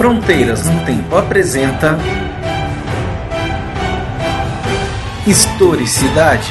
Fronteiras 0.00 0.64
no 0.64 0.82
Tempo 0.86 1.14
apresenta 1.14 1.98
Historicidade. 5.26 6.50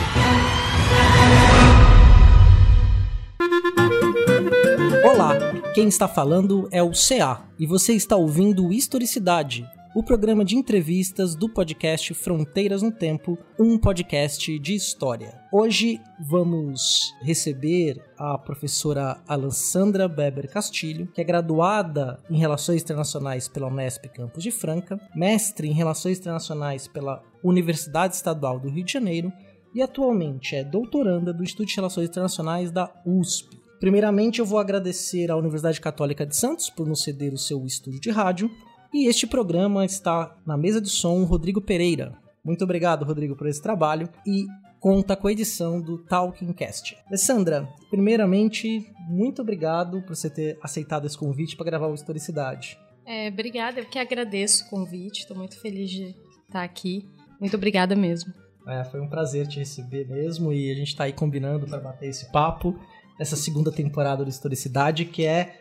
Olá, 5.04 5.36
quem 5.74 5.88
está 5.88 6.08
falando 6.08 6.70
é 6.72 6.84
o 6.84 6.92
CA 6.92 7.42
e 7.58 7.66
você 7.66 7.94
está 7.94 8.16
ouvindo 8.16 8.72
Historicidade, 8.72 9.68
o 9.96 10.04
programa 10.04 10.46
de 10.46 10.56
entrevistas 10.56 11.34
do 11.34 11.50
podcast 11.50 12.14
Fronteiras 12.14 12.84
no 12.84 12.92
Tempo, 12.92 13.38
um 13.58 13.76
podcast 13.76 14.60
de 14.60 14.76
história. 14.76 15.42
Hoje 15.52 16.00
vamos 16.20 17.16
receber 17.22 18.00
a 18.16 18.38
professora 18.38 19.20
Alessandra 19.28 20.08
Beber 20.08 20.48
Castilho, 20.48 21.08
que 21.08 21.20
é 21.20 21.24
graduada 21.24 22.20
em 22.30 22.38
Relações 22.38 22.84
Internacionais 22.84 23.48
pela 23.48 23.68
Unesp 23.68 24.06
Campus 24.10 24.44
de 24.44 24.52
Franca, 24.52 25.00
mestre 25.16 25.68
em 25.68 25.74
Relações 25.74 26.20
Internacionais 26.20 26.88
pela 26.88 27.24
Universidade 27.44 28.16
Estadual 28.16 28.60
do 28.60 28.70
Rio 28.70 28.86
de 28.86 28.94
Janeiro 28.94 29.34
e 29.74 29.82
atualmente 29.82 30.56
é 30.56 30.64
doutoranda 30.64 31.34
do 31.34 31.44
Instituto 31.44 31.68
de 31.68 31.76
Relações 31.76 32.10
Internacionais 32.10 32.72
da 32.72 32.92
USP. 33.06 33.60
Primeiramente, 33.80 34.40
eu 34.40 34.46
vou 34.46 34.60
agradecer 34.60 35.32
à 35.32 35.38
Universidade 35.38 35.82
Católica 35.82 36.26
de 36.26 36.36
Santos 36.36 36.70
por 36.70 36.86
nos 36.86 37.02
ceder 37.02 37.34
o 37.34 37.38
seu 37.38 37.66
estúdio 37.66 38.00
de 38.00 38.12
rádio 38.12 38.52
e 38.94 39.08
este 39.08 39.28
programa 39.28 39.86
está 39.86 40.36
na 40.46 40.58
mesa 40.58 40.82
de 40.82 40.90
som 40.90 41.24
Rodrigo 41.24 41.62
Pereira. 41.62 42.18
Muito 42.44 42.64
obrigado, 42.64 43.06
Rodrigo, 43.06 43.36
por 43.36 43.48
esse 43.48 43.62
trabalho 43.62 44.10
e 44.26 44.46
conta 44.80 45.16
com 45.16 45.28
a 45.28 45.32
edição 45.32 45.82
do 45.82 45.98
Talking 45.98 46.54
Cast. 46.54 46.98
Alessandra, 47.08 47.68
primeiramente, 47.90 48.92
muito 49.08 49.42
obrigado 49.42 50.02
por 50.02 50.16
você 50.16 50.30
ter 50.30 50.58
aceitado 50.62 51.06
esse 51.06 51.18
convite 51.18 51.56
para 51.56 51.66
gravar 51.66 51.88
o 51.88 51.94
Historicidade. 51.94 52.80
É, 53.06 53.28
obrigada, 53.28 53.80
eu 53.80 53.86
que 53.86 54.00
agradeço 54.00 54.66
o 54.66 54.70
convite, 54.70 55.22
estou 55.22 55.36
muito 55.36 55.60
feliz 55.60 55.90
de 55.90 56.16
estar 56.48 56.64
aqui. 56.64 57.08
Muito 57.40 57.56
obrigada 57.56 57.96
mesmo. 57.96 58.34
É, 58.68 58.84
foi 58.84 59.02
um 59.02 59.10
prazer 59.10 59.48
te 59.48 59.60
receber 59.60 60.08
mesmo 60.08 60.54
e 60.54 60.72
a 60.72 60.76
gente 60.76 60.90
está 60.90 61.06
aí 61.06 61.14
combinando 61.14 61.66
para 61.66 61.80
bater 61.80 62.10
esse 62.10 62.32
papo 62.32 62.80
nessa 63.18 63.36
segunda 63.36 63.72
temporada 63.72 64.24
do 64.24 64.30
Historicidade, 64.30 65.06
que 65.06 65.26
é 65.26 65.59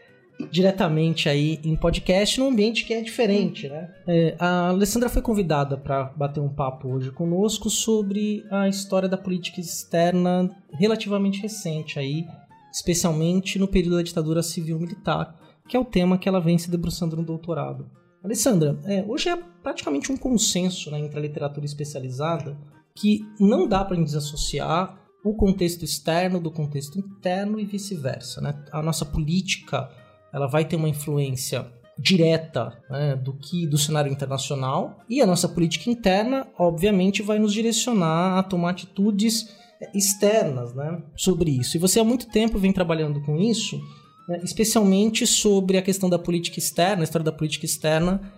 diretamente 0.50 1.28
aí 1.28 1.58
em 1.64 1.74
podcast 1.74 2.38
num 2.38 2.48
ambiente 2.48 2.84
que 2.84 2.94
é 2.94 3.00
diferente, 3.00 3.68
né? 3.68 3.92
É, 4.06 4.36
a 4.38 4.68
Alessandra 4.68 5.08
foi 5.08 5.20
convidada 5.20 5.76
para 5.76 6.04
bater 6.16 6.40
um 6.40 6.48
papo 6.48 6.88
hoje 6.88 7.10
conosco 7.10 7.68
sobre 7.68 8.44
a 8.50 8.68
história 8.68 9.08
da 9.08 9.16
política 9.16 9.60
externa 9.60 10.50
relativamente 10.72 11.40
recente 11.40 11.98
aí, 11.98 12.24
especialmente 12.72 13.58
no 13.58 13.66
período 13.66 13.96
da 13.96 14.02
ditadura 14.02 14.42
civil-militar, 14.42 15.34
que 15.68 15.76
é 15.76 15.80
o 15.80 15.84
tema 15.84 16.18
que 16.18 16.28
ela 16.28 16.40
vem 16.40 16.56
se 16.56 16.70
debruçando 16.70 17.16
no 17.16 17.24
doutorado. 17.24 17.90
Alessandra, 18.22 18.78
é, 18.84 19.04
hoje 19.06 19.28
é 19.28 19.36
praticamente 19.62 20.10
um 20.10 20.16
consenso 20.16 20.90
né, 20.90 20.98
entre 20.98 21.18
a 21.18 21.22
literatura 21.22 21.66
especializada 21.66 22.56
que 22.94 23.24
não 23.38 23.68
dá 23.68 23.84
para 23.84 23.96
desassociar 23.96 24.98
o 25.24 25.34
contexto 25.34 25.84
externo 25.84 26.40
do 26.40 26.50
contexto 26.50 26.98
interno 26.98 27.60
e 27.60 27.64
vice-versa. 27.64 28.40
Né? 28.40 28.54
A 28.72 28.82
nossa 28.82 29.04
política 29.04 29.88
ela 30.32 30.46
vai 30.46 30.64
ter 30.64 30.76
uma 30.76 30.88
influência 30.88 31.66
direta 31.98 32.78
né, 32.88 33.16
do 33.16 33.32
que 33.32 33.66
do 33.66 33.76
cenário 33.76 34.10
internacional 34.10 34.98
e 35.08 35.20
a 35.20 35.26
nossa 35.26 35.48
política 35.48 35.90
interna, 35.90 36.46
obviamente, 36.56 37.22
vai 37.22 37.38
nos 37.38 37.52
direcionar 37.52 38.38
a 38.38 38.42
tomar 38.42 38.70
atitudes 38.70 39.48
externas 39.94 40.74
né, 40.74 41.02
sobre 41.16 41.50
isso. 41.50 41.76
E 41.76 41.80
você 41.80 41.98
há 41.98 42.04
muito 42.04 42.28
tempo 42.28 42.58
vem 42.58 42.72
trabalhando 42.72 43.20
com 43.22 43.36
isso, 43.36 43.80
né, 44.28 44.40
especialmente 44.44 45.26
sobre 45.26 45.76
a 45.76 45.82
questão 45.82 46.08
da 46.08 46.18
política 46.18 46.58
externa, 46.58 47.02
a 47.02 47.04
história 47.04 47.24
da 47.24 47.32
política 47.32 47.66
externa 47.66 48.32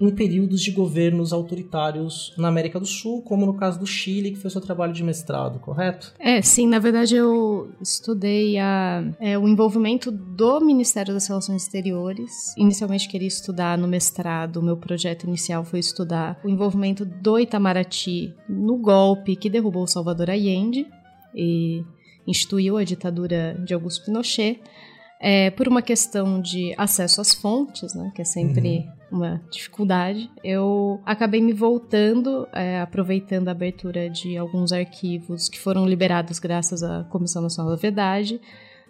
em 0.00 0.10
períodos 0.10 0.60
de 0.62 0.70
governos 0.70 1.32
autoritários 1.32 2.34
na 2.36 2.48
América 2.48 2.78
do 2.78 2.86
Sul, 2.86 3.22
como 3.22 3.46
no 3.46 3.54
caso 3.54 3.78
do 3.78 3.86
Chile, 3.86 4.32
que 4.32 4.38
foi 4.38 4.50
seu 4.50 4.60
trabalho 4.60 4.92
de 4.92 5.02
mestrado, 5.02 5.58
correto? 5.58 6.12
É, 6.18 6.42
sim. 6.42 6.66
Na 6.66 6.78
verdade, 6.78 7.16
eu 7.16 7.70
estudei 7.80 8.58
a, 8.58 9.04
é, 9.18 9.38
o 9.38 9.48
envolvimento 9.48 10.10
do 10.10 10.60
Ministério 10.60 11.14
das 11.14 11.26
Relações 11.26 11.62
Exteriores. 11.62 12.54
Inicialmente 12.56 13.08
queria 13.08 13.28
estudar 13.28 13.78
no 13.78 13.88
mestrado, 13.88 14.58
o 14.58 14.62
meu 14.62 14.76
projeto 14.76 15.24
inicial 15.24 15.64
foi 15.64 15.80
estudar 15.80 16.38
o 16.44 16.48
envolvimento 16.48 17.04
do 17.04 17.38
Itamaraty 17.38 18.34
no 18.48 18.76
golpe 18.76 19.36
que 19.36 19.48
derrubou 19.48 19.86
Salvador 19.86 20.30
Allende 20.30 20.86
e 21.34 21.82
instituiu 22.26 22.76
a 22.76 22.84
ditadura 22.84 23.56
de 23.64 23.72
Augusto 23.72 24.04
Pinochet. 24.04 24.60
É, 25.20 25.50
por 25.50 25.66
uma 25.66 25.80
questão 25.80 26.40
de 26.40 26.74
acesso 26.76 27.20
às 27.20 27.34
fontes, 27.34 27.94
né, 27.94 28.12
que 28.14 28.20
é 28.20 28.24
sempre 28.24 28.86
uhum. 29.10 29.18
uma 29.18 29.42
dificuldade, 29.50 30.30
eu 30.44 31.00
acabei 31.06 31.40
me 31.40 31.52
voltando, 31.52 32.46
é, 32.52 32.80
aproveitando 32.80 33.48
a 33.48 33.52
abertura 33.52 34.10
de 34.10 34.36
alguns 34.36 34.72
arquivos 34.72 35.48
que 35.48 35.58
foram 35.58 35.86
liberados 35.86 36.38
graças 36.38 36.82
à 36.82 37.04
Comissão 37.04 37.42
Nacional 37.42 37.72
da 37.72 37.80
Verdade, 37.80 38.40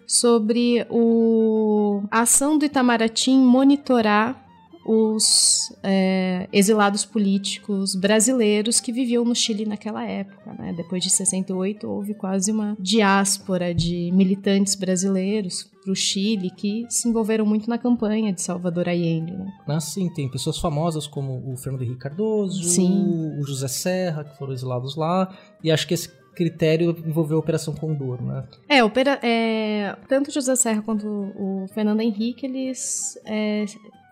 sobre 0.05 0.85
o, 0.89 2.01
a 2.09 2.21
ação 2.21 2.57
do 2.57 2.65
Itamaraty 2.65 3.31
em 3.31 3.39
monitorar 3.39 4.46
os 4.87 5.75
é, 5.83 6.47
exilados 6.53 7.03
políticos 7.03 7.93
brasileiros 7.93 8.79
que 8.79 8.93
viviam 8.93 9.25
no 9.25 9.35
Chile 9.35 9.65
naquela 9.65 10.05
época. 10.05 10.53
Né? 10.53 10.73
Depois 10.75 11.03
de 11.03 11.09
68, 11.09 11.85
houve 11.85 12.13
quase 12.13 12.51
uma 12.51 12.77
diáspora 12.79 13.75
de 13.75 14.09
militantes 14.13 14.75
brasileiros 14.75 15.69
para 15.83 15.91
o 15.91 15.95
Chile 15.95 16.49
que 16.49 16.85
se 16.89 17.09
envolveram 17.09 17.45
muito 17.45 17.69
na 17.69 17.77
campanha 17.77 18.31
de 18.31 18.41
Salvador 18.41 18.87
Allende. 18.87 19.33
Né? 19.33 19.51
Ah, 19.67 19.79
sim, 19.81 20.09
tem 20.09 20.31
pessoas 20.31 20.57
famosas 20.57 21.05
como 21.05 21.51
o 21.51 21.57
Fernando 21.57 21.81
Henrique 21.81 21.99
Cardoso, 21.99 22.63
sim. 22.63 23.37
o 23.39 23.43
José 23.43 23.67
Serra, 23.67 24.23
que 24.23 24.37
foram 24.37 24.53
exilados 24.53 24.95
lá, 24.95 25.35
e 25.61 25.69
acho 25.69 25.85
que 25.85 25.93
esse 25.93 26.09
critério 26.33 26.95
envolveu 27.05 27.37
a 27.37 27.39
Operação 27.39 27.73
Condor, 27.73 28.21
né? 28.21 28.43
É, 28.69 28.83
opera, 28.83 29.19
é 29.23 29.97
tanto 30.07 30.27
o 30.27 30.31
José 30.31 30.55
Serra 30.55 30.83
quanto 30.83 31.07
o 31.07 31.65
Fernando 31.73 32.01
Henrique, 32.01 32.45
eles 32.45 33.19
é, 33.25 33.65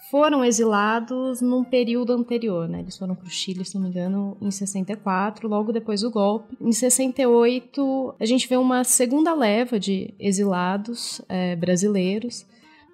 foram 0.09 0.43
exilados 0.43 1.41
num 1.41 1.63
período 1.63 2.13
anterior, 2.13 2.69
né? 2.69 2.79
Eles 2.79 2.97
foram 2.97 3.16
para 3.16 3.27
o 3.27 3.29
Chile, 3.29 3.66
se 3.66 3.75
não 3.75 3.83
me 3.83 3.89
engano, 3.89 4.38
em 4.39 4.51
64, 4.51 5.47
logo 5.47 5.71
depois 5.71 6.01
do 6.01 6.11
golpe. 6.11 6.55
Em 6.61 6.71
68, 6.71 8.16
a 8.19 8.25
gente 8.25 8.47
vê 8.47 8.55
uma 8.55 8.83
segunda 8.83 9.33
leva 9.33 9.79
de 9.79 10.13
exilados 10.19 11.21
é, 11.27 11.55
brasileiros, 11.55 12.45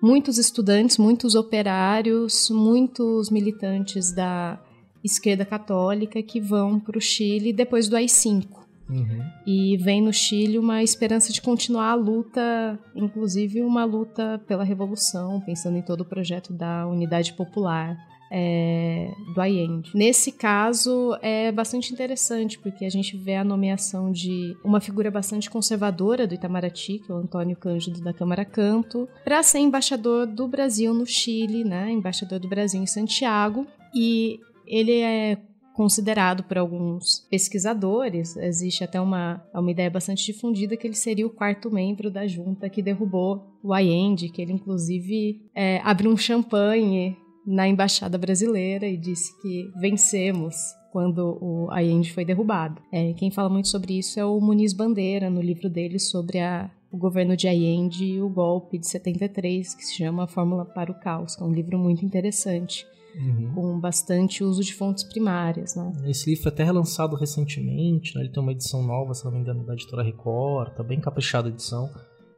muitos 0.01 0.37
estudantes, 0.37 0.97
muitos 0.97 1.35
operários, 1.35 2.49
muitos 2.49 3.29
militantes 3.29 4.13
da 4.13 4.59
esquerda 5.03 5.43
católica 5.43 6.21
que 6.23 6.39
vão 6.39 6.79
para 6.79 6.97
o 6.97 7.01
Chile 7.01 7.51
depois 7.51 7.89
do 7.89 7.95
AI-5. 7.95 8.60
Uhum. 8.91 9.23
E 9.47 9.77
vem 9.77 10.01
no 10.01 10.11
Chile 10.11 10.59
uma 10.59 10.83
esperança 10.83 11.31
de 11.31 11.41
continuar 11.41 11.91
a 11.91 11.95
luta, 11.95 12.77
inclusive 12.95 13.61
uma 13.61 13.85
luta 13.85 14.41
pela 14.45 14.63
revolução, 14.63 15.39
pensando 15.41 15.77
em 15.77 15.81
todo 15.81 16.01
o 16.01 16.05
projeto 16.05 16.51
da 16.51 16.85
Unidade 16.87 17.33
Popular. 17.33 17.97
É, 18.33 19.11
do 19.35 19.41
Allende. 19.41 19.91
Nesse 19.93 20.31
caso 20.31 21.17
é 21.21 21.51
bastante 21.51 21.91
interessante 21.91 22.57
porque 22.57 22.85
a 22.85 22.89
gente 22.89 23.17
vê 23.17 23.35
a 23.35 23.43
nomeação 23.43 24.09
de 24.09 24.55
uma 24.63 24.79
figura 24.79 25.11
bastante 25.11 25.49
conservadora 25.49 26.25
do 26.25 26.33
Itamaraty, 26.33 26.99
que 26.99 27.11
é 27.11 27.13
o 27.13 27.17
Antônio 27.17 27.57
Cândido 27.57 27.99
da 27.99 28.13
Câmara 28.13 28.45
Canto, 28.45 29.05
para 29.25 29.43
ser 29.43 29.59
embaixador 29.59 30.25
do 30.25 30.47
Brasil 30.47 30.93
no 30.93 31.05
Chile, 31.05 31.65
né? 31.65 31.91
Embaixador 31.91 32.39
do 32.39 32.47
Brasil 32.47 32.81
em 32.81 32.87
Santiago. 32.87 33.67
E 33.93 34.39
ele 34.65 35.01
é 35.01 35.37
considerado 35.73 36.43
por 36.43 36.57
alguns 36.57 37.19
pesquisadores, 37.29 38.35
existe 38.37 38.83
até 38.83 38.99
uma, 38.99 39.43
uma 39.53 39.71
ideia 39.71 39.89
bastante 39.89 40.25
difundida 40.25 40.77
que 40.77 40.85
ele 40.85 40.95
seria 40.95 41.25
o 41.25 41.29
quarto 41.29 41.71
membro 41.71 42.11
da 42.11 42.27
junta 42.27 42.69
que 42.69 42.81
derrubou 42.81 43.57
o 43.63 43.73
Allende, 43.73 44.29
que 44.29 44.41
ele 44.41 44.53
inclusive 44.53 45.41
é, 45.55 45.79
abriu 45.83 46.11
um 46.11 46.17
champanhe 46.17 47.17
na 47.45 47.67
embaixada 47.67 48.17
brasileira 48.17 48.87
e 48.87 48.97
disse 48.97 49.39
que 49.41 49.71
vencemos 49.79 50.55
quando 50.91 51.37
o 51.41 51.71
Allende 51.71 52.13
foi 52.13 52.25
derrubado. 52.25 52.81
É, 52.91 53.13
quem 53.13 53.31
fala 53.31 53.49
muito 53.49 53.69
sobre 53.69 53.97
isso 53.97 54.19
é 54.19 54.25
o 54.25 54.39
Muniz 54.39 54.73
Bandeira, 54.73 55.29
no 55.29 55.41
livro 55.41 55.69
dele 55.69 55.97
sobre 55.97 56.39
a, 56.39 56.69
o 56.91 56.97
governo 56.97 57.35
de 57.35 57.47
Allende 57.47 58.03
e 58.03 58.21
o 58.21 58.29
golpe 58.29 58.77
de 58.77 58.87
73, 58.87 59.73
que 59.73 59.85
se 59.85 59.95
chama 59.95 60.27
Fórmula 60.27 60.65
para 60.65 60.91
o 60.91 60.99
Caos, 60.99 61.35
que 61.35 61.41
é 61.41 61.45
um 61.45 61.53
livro 61.53 61.79
muito 61.79 62.05
interessante 62.05 62.85
uhum. 63.15 63.51
com 63.53 63.79
bastante 63.79 64.43
uso 64.43 64.63
de 64.63 64.73
fontes 64.73 65.03
primárias. 65.03 65.75
Né? 65.75 65.91
Esse 66.05 66.29
livro 66.29 66.43
foi 66.43 66.51
até 66.51 66.63
relançado 66.63 67.15
recentemente, 67.15 68.15
né? 68.15 68.21
ele 68.21 68.29
tem 68.31 68.41
uma 68.41 68.51
edição 68.51 68.83
nova, 68.83 69.13
se 69.13 69.25
não 69.25 69.31
me 69.31 69.39
engano, 69.39 69.65
da 69.65 69.73
editora 69.73 70.03
Record, 70.03 70.73
tá 70.73 70.83
bem 70.83 70.99
caprichada 70.99 71.47
a 71.47 71.51
edição. 71.51 71.89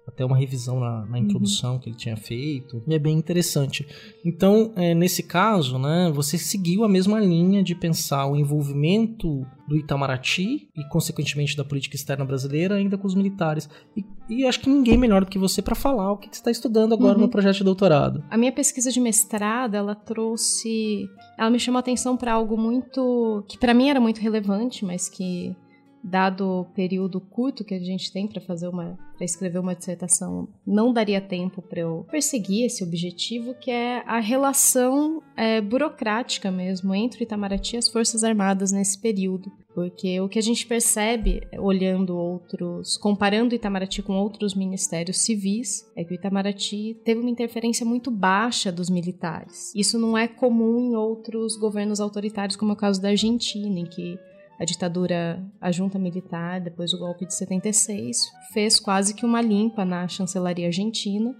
Até 0.07 0.25
uma 0.25 0.37
revisão 0.37 0.79
na, 0.79 1.05
na 1.05 1.19
introdução 1.19 1.73
uhum. 1.73 1.79
que 1.79 1.89
ele 1.89 1.95
tinha 1.95 2.17
feito, 2.17 2.83
e 2.87 2.93
é 2.93 2.99
bem 2.99 3.17
interessante. 3.17 3.87
Então, 4.25 4.73
é, 4.75 4.93
nesse 4.93 5.23
caso, 5.23 5.77
né, 5.79 6.11
você 6.13 6.37
seguiu 6.37 6.83
a 6.83 6.89
mesma 6.89 7.19
linha 7.19 7.63
de 7.63 7.73
pensar 7.73 8.25
o 8.25 8.35
envolvimento 8.35 9.45
do 9.67 9.77
Itamaraty 9.77 10.67
e, 10.75 10.87
consequentemente, 10.89 11.55
da 11.55 11.63
política 11.63 11.95
externa 11.95 12.25
brasileira 12.25 12.75
ainda 12.75 12.97
com 12.97 13.07
os 13.07 13.15
militares. 13.15 13.69
E, 13.95 14.03
e 14.29 14.45
acho 14.45 14.59
que 14.59 14.69
ninguém 14.69 14.97
melhor 14.97 15.23
do 15.23 15.29
que 15.29 15.39
você 15.39 15.61
para 15.61 15.75
falar 15.75 16.11
o 16.11 16.17
que 16.17 16.27
você 16.27 16.35
está 16.35 16.51
estudando 16.51 16.93
agora 16.93 17.15
uhum. 17.15 17.21
no 17.21 17.29
projeto 17.29 17.57
de 17.57 17.63
doutorado. 17.63 18.23
A 18.29 18.37
minha 18.37 18.51
pesquisa 18.51 18.91
de 18.91 18.99
mestrado, 18.99 19.75
ela 19.75 19.95
trouxe... 19.95 21.07
Ela 21.39 21.49
me 21.49 21.59
chamou 21.59 21.77
a 21.77 21.79
atenção 21.79 22.17
para 22.17 22.33
algo 22.33 22.57
muito... 22.57 23.43
que 23.47 23.57
para 23.57 23.73
mim 23.73 23.89
era 23.89 24.01
muito 24.01 24.19
relevante, 24.19 24.83
mas 24.83 25.07
que 25.07 25.55
dado 26.03 26.45
o 26.45 26.65
período 26.65 27.21
curto 27.21 27.63
que 27.63 27.73
a 27.73 27.79
gente 27.79 28.11
tem 28.11 28.27
para 28.27 28.41
fazer 28.41 28.67
uma 28.67 28.97
para 29.13 29.25
escrever 29.25 29.59
uma 29.59 29.75
dissertação, 29.75 30.47
não 30.65 30.91
daria 30.91 31.21
tempo 31.21 31.61
para 31.61 31.81
eu 31.81 32.05
perseguir 32.09 32.65
esse 32.65 32.83
objetivo, 32.83 33.53
que 33.53 33.71
é 33.71 34.03
a 34.05 34.19
relação 34.19 35.21
é, 35.37 35.61
burocrática 35.61 36.51
mesmo 36.51 36.93
entre 36.93 37.23
Itamaraty 37.23 37.75
e 37.75 37.77
as 37.77 37.87
Forças 37.87 38.23
Armadas 38.23 38.71
nesse 38.71 38.99
período. 38.99 39.51
Porque 39.73 40.19
o 40.19 40.29
que 40.29 40.37
a 40.37 40.41
gente 40.41 40.67
percebe, 40.67 41.47
olhando 41.57 42.15
outros, 42.15 42.97
comparando 42.97 43.55
Itamaraty 43.55 44.03
com 44.03 44.13
outros 44.13 44.53
ministérios 44.53 45.17
civis, 45.19 45.89
é 45.95 46.03
que 46.03 46.13
o 46.13 46.15
Itamaraty 46.15 46.97
teve 47.03 47.21
uma 47.21 47.29
interferência 47.29 47.85
muito 47.85 48.11
baixa 48.11 48.71
dos 48.71 48.89
militares. 48.89 49.73
Isso 49.75 49.97
não 49.97 50.17
é 50.17 50.27
comum 50.27 50.79
em 50.79 50.95
outros 50.95 51.55
governos 51.55 51.99
autoritários, 51.99 52.55
como 52.55 52.71
é 52.71 52.73
o 52.73 52.77
caso 52.77 53.01
da 53.01 53.09
Argentina, 53.09 53.79
em 53.79 53.85
que 53.85 54.19
a 54.59 54.65
ditadura, 54.65 55.43
a 55.59 55.71
junta 55.71 55.97
militar, 55.97 56.61
depois 56.61 56.91
do 56.91 56.99
golpe 56.99 57.25
de 57.25 57.33
76, 57.33 58.31
fez 58.53 58.79
quase 58.79 59.13
que 59.13 59.25
uma 59.25 59.41
limpa 59.41 59.83
na 59.83 60.07
chancelaria 60.07 60.67
argentina. 60.67 61.35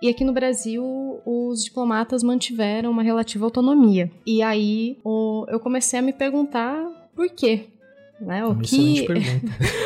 E 0.00 0.08
aqui 0.08 0.24
no 0.24 0.32
Brasil, 0.32 1.20
os 1.24 1.64
diplomatas 1.64 2.22
mantiveram 2.22 2.90
uma 2.90 3.02
relativa 3.02 3.44
autonomia. 3.44 4.10
E 4.24 4.42
aí 4.42 4.98
o, 5.04 5.44
eu 5.48 5.58
comecei 5.58 5.98
a 5.98 6.02
me 6.02 6.12
perguntar 6.12 7.10
por 7.14 7.28
quê. 7.30 7.66
Né? 8.20 8.44
O 8.44 8.56
que... 8.56 9.06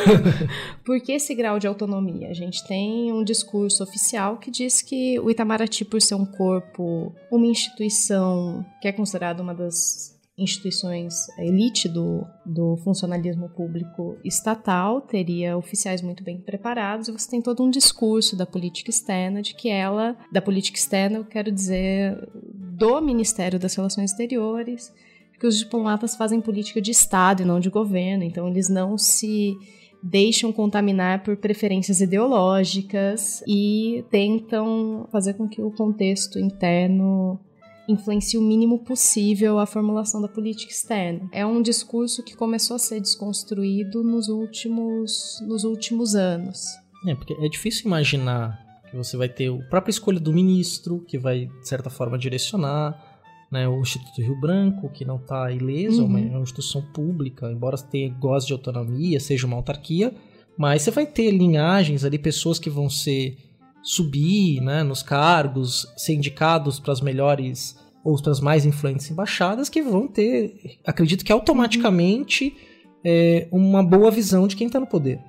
por 0.85 1.01
que 1.01 1.13
esse 1.13 1.35
grau 1.35 1.59
de 1.59 1.67
autonomia? 1.67 2.29
A 2.29 2.35
gente 2.35 2.67
tem 2.67 3.13
um 3.13 3.23
discurso 3.23 3.83
oficial 3.83 4.39
que 4.39 4.51
diz 4.51 4.81
que 4.81 5.19
o 5.21 5.31
Itamaraty, 5.31 5.85
por 5.85 6.01
ser 6.01 6.15
um 6.15 6.25
corpo, 6.25 7.15
uma 7.31 7.47
instituição 7.47 8.65
que 8.81 8.89
é 8.89 8.93
considerada 8.93 9.43
uma 9.43 9.55
das 9.55 10.19
instituições, 10.43 11.27
elite 11.39 11.89
do, 11.89 12.27
do 12.45 12.77
funcionalismo 12.79 13.49
público 13.49 14.17
estatal 14.25 15.01
teria 15.01 15.57
oficiais 15.57 16.03
muito 16.03 16.23
bem 16.23 16.39
preparados 16.39 17.09
e 17.09 17.13
você 17.13 17.31
tem 17.31 17.43
todo 17.43 17.63
um 17.63 17.71
discurso 17.71 18.37
da 18.37 18.47
política 18.47 18.91
externa 18.91 19.41
de 19.41 19.55
que 19.55 19.69
ela, 19.69 20.17
da 20.31 20.43
política 20.43 20.79
externa, 20.79 21.19
eu 21.19 21.25
quero 21.25 21.51
dizer, 21.51 22.29
do 22.35 23.01
Ministério 23.01 23.59
das 23.59 23.75
Relações 23.75 24.11
Exteriores, 24.11 24.93
que 25.39 25.47
os 25.47 25.59
diplomatas 25.59 26.15
fazem 26.15 26.41
política 26.41 26.81
de 26.81 26.91
Estado 26.91 27.43
e 27.43 27.45
não 27.45 27.59
de 27.59 27.69
governo, 27.69 28.23
então 28.23 28.49
eles 28.49 28.69
não 28.69 28.97
se 28.97 29.57
deixam 30.03 30.53
contaminar 30.53 31.23
por 31.23 31.37
preferências 31.37 32.01
ideológicas 32.01 33.43
e 33.47 34.05
tentam 34.11 35.07
fazer 35.13 35.35
com 35.35 35.49
que 35.49 35.63
o 35.63 35.71
contexto 35.71 36.39
interno 36.39 37.39
influencie 37.89 38.39
o 38.39 38.43
mínimo 38.43 38.79
possível 38.79 39.59
a 39.59 39.67
formulação 39.67 40.21
da 40.21 40.29
política 40.29 40.73
externa. 40.73 41.29
É 41.33 41.45
um 41.45 41.61
discurso 41.61 42.23
que 42.23 42.37
começou 42.37 42.77
a 42.77 42.79
ser 42.79 43.01
desconstruído 43.01 44.03
nos 44.03 44.29
últimos, 44.29 45.41
nos 45.47 45.65
últimos 45.65 46.15
anos. 46.15 46.65
É, 47.07 47.15
porque 47.15 47.35
é 47.35 47.49
difícil 47.49 47.87
imaginar 47.87 48.61
que 48.91 48.97
você 48.97 49.17
vai 49.17 49.29
ter 49.29 49.53
a 49.53 49.69
própria 49.69 49.91
escolha 49.91 50.21
do 50.21 50.33
ministro, 50.33 51.01
que 51.07 51.19
vai, 51.19 51.47
de 51.47 51.69
certa 51.69 51.91
forma, 51.91 52.19
direcionar, 52.19 53.13
né, 53.51 53.69
o 53.69 53.81
Instituto 53.81 54.23
Rio 54.23 54.41
Branco, 54.41 54.89
que 54.89 55.05
não 55.05 55.17
está 55.17 55.51
ileso, 55.51 56.05
uhum. 56.05 56.19
é 56.19 56.31
uma 56.31 56.41
instituição 56.41 56.81
pública, 56.81 57.51
embora 57.53 57.77
tenha 57.77 58.09
gosto 58.09 58.47
de 58.47 58.53
autonomia, 58.55 59.21
seja 59.21 59.47
uma 59.47 59.57
autarquia, 59.57 60.15
mas 60.57 60.83
você 60.83 60.91
vai 60.91 61.07
ter 61.07 61.31
linhagens 61.31 62.05
ali, 62.05 62.19
pessoas 62.19 62.59
que 62.59 62.71
vão 62.71 62.89
ser 62.89 63.37
subir 63.83 64.61
né, 64.61 64.83
nos 64.83 65.03
cargos, 65.03 65.87
ser 65.97 66.15
indicados 66.15 66.79
para 66.79 66.93
as 66.93 67.01
melhores 67.01 67.77
ou 68.05 68.21
para 68.21 68.33
as 68.33 68.41
mais 68.41 68.65
influentes 68.67 69.11
embaixadas, 69.11 69.69
que 69.69 69.83
vão 69.83 70.09
ter, 70.09 70.79
acredito 70.85 71.25
que 71.25 71.33
automaticamente, 71.33 72.57
é, 73.05 73.49
uma 73.51 73.83
boa 73.83 74.11
visão 74.11 74.47
de 74.47 74.57
quem 74.57 74.67
está 74.67 74.81
no 74.81 74.87
poder. 74.87 75.21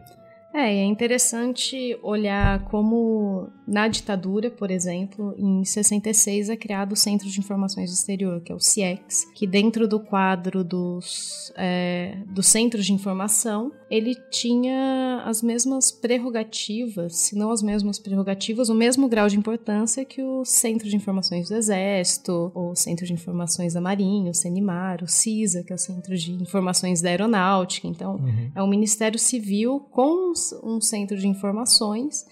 É, 0.53 0.71
é 0.71 0.83
interessante 0.83 1.97
olhar 2.03 2.65
como 2.65 3.49
na 3.67 3.87
ditadura, 3.87 4.51
por 4.51 4.69
exemplo, 4.69 5.33
em 5.35 5.65
66 5.65 6.49
é 6.49 6.55
criado 6.55 6.91
o 6.91 6.95
Centro 6.95 7.27
de 7.27 7.39
Informações 7.39 7.89
do 7.89 7.95
Exterior, 7.95 8.39
que 8.39 8.51
é 8.51 8.55
o 8.55 8.59
CIEX, 8.59 9.25
que 9.33 9.47
dentro 9.47 9.87
do 9.87 9.99
quadro 9.99 10.63
dos, 10.63 11.51
é, 11.57 12.17
dos 12.27 12.45
centros 12.45 12.85
de 12.85 12.93
informação, 12.93 13.71
ele 13.93 14.15
tinha 14.31 15.21
as 15.23 15.43
mesmas 15.43 15.91
prerrogativas, 15.91 17.15
se 17.15 17.35
não 17.35 17.51
as 17.51 17.61
mesmas 17.61 17.99
prerrogativas, 17.99 18.67
o 18.67 18.73
mesmo 18.73 19.07
grau 19.07 19.29
de 19.29 19.37
importância 19.37 20.03
que 20.03 20.19
o 20.19 20.43
Centro 20.43 20.89
de 20.89 20.95
Informações 20.95 21.47
do 21.47 21.55
Exército, 21.55 22.51
o 22.55 22.73
Centro 22.73 23.05
de 23.05 23.13
Informações 23.13 23.75
da 23.75 23.79
Marinha, 23.79 24.31
o 24.31 24.33
CENIMAR, 24.33 25.03
o 25.03 25.07
CISA, 25.07 25.61
que 25.63 25.71
é 25.71 25.75
o 25.75 25.77
Centro 25.77 26.17
de 26.17 26.31
Informações 26.31 27.03
da 27.03 27.09
Aeronáutica. 27.09 27.87
Então, 27.87 28.15
uhum. 28.15 28.51
é 28.55 28.63
um 28.63 28.67
Ministério 28.67 29.19
Civil 29.19 29.79
com 29.91 30.33
um 30.63 30.81
centro 30.81 31.15
de 31.15 31.27
informações 31.27 32.25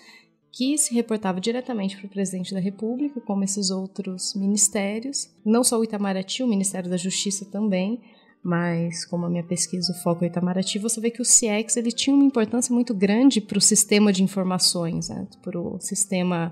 que 0.52 0.80
se 0.80 0.96
reportava 0.96 1.40
diretamente 1.40 1.96
para 1.96 2.08
o 2.08 2.10
presidente 2.10 2.56
da 2.56 2.60
República, 2.60 3.22
como 3.22 3.44
esses 3.44 3.70
outros 3.70 4.34
ministérios. 4.34 5.30
Não 5.46 5.64
só 5.64 5.80
o 5.80 5.84
Itamaraty, 5.84 6.42
o 6.42 6.48
Ministério 6.48 6.90
da 6.90 6.98
Justiça 6.98 7.46
também, 7.46 8.02
mas 8.44 9.06
como 9.06 9.26
a 9.26 9.30
minha 9.30 9.44
pesquisa 9.44 9.92
o 9.92 9.96
foco 9.96 10.24
é 10.24 10.28
o 10.28 10.32
Itamaraty, 10.32 10.80
você 10.80 11.00
vê 11.00 11.12
que 11.12 11.22
o 11.22 11.26
CIEX 11.26 11.78
ele 11.78 11.92
tinha 11.92 12.16
uma 12.16 12.26
importância 12.26 12.74
muito 12.74 12.94
grande 12.94 13.40
para 13.40 13.58
o 13.58 13.62
sistema 13.62 14.12
de 14.12 14.24
informações, 14.24 15.10
né? 15.10 15.28
para 15.44 15.60
o 15.60 15.80
sistema 15.80 16.52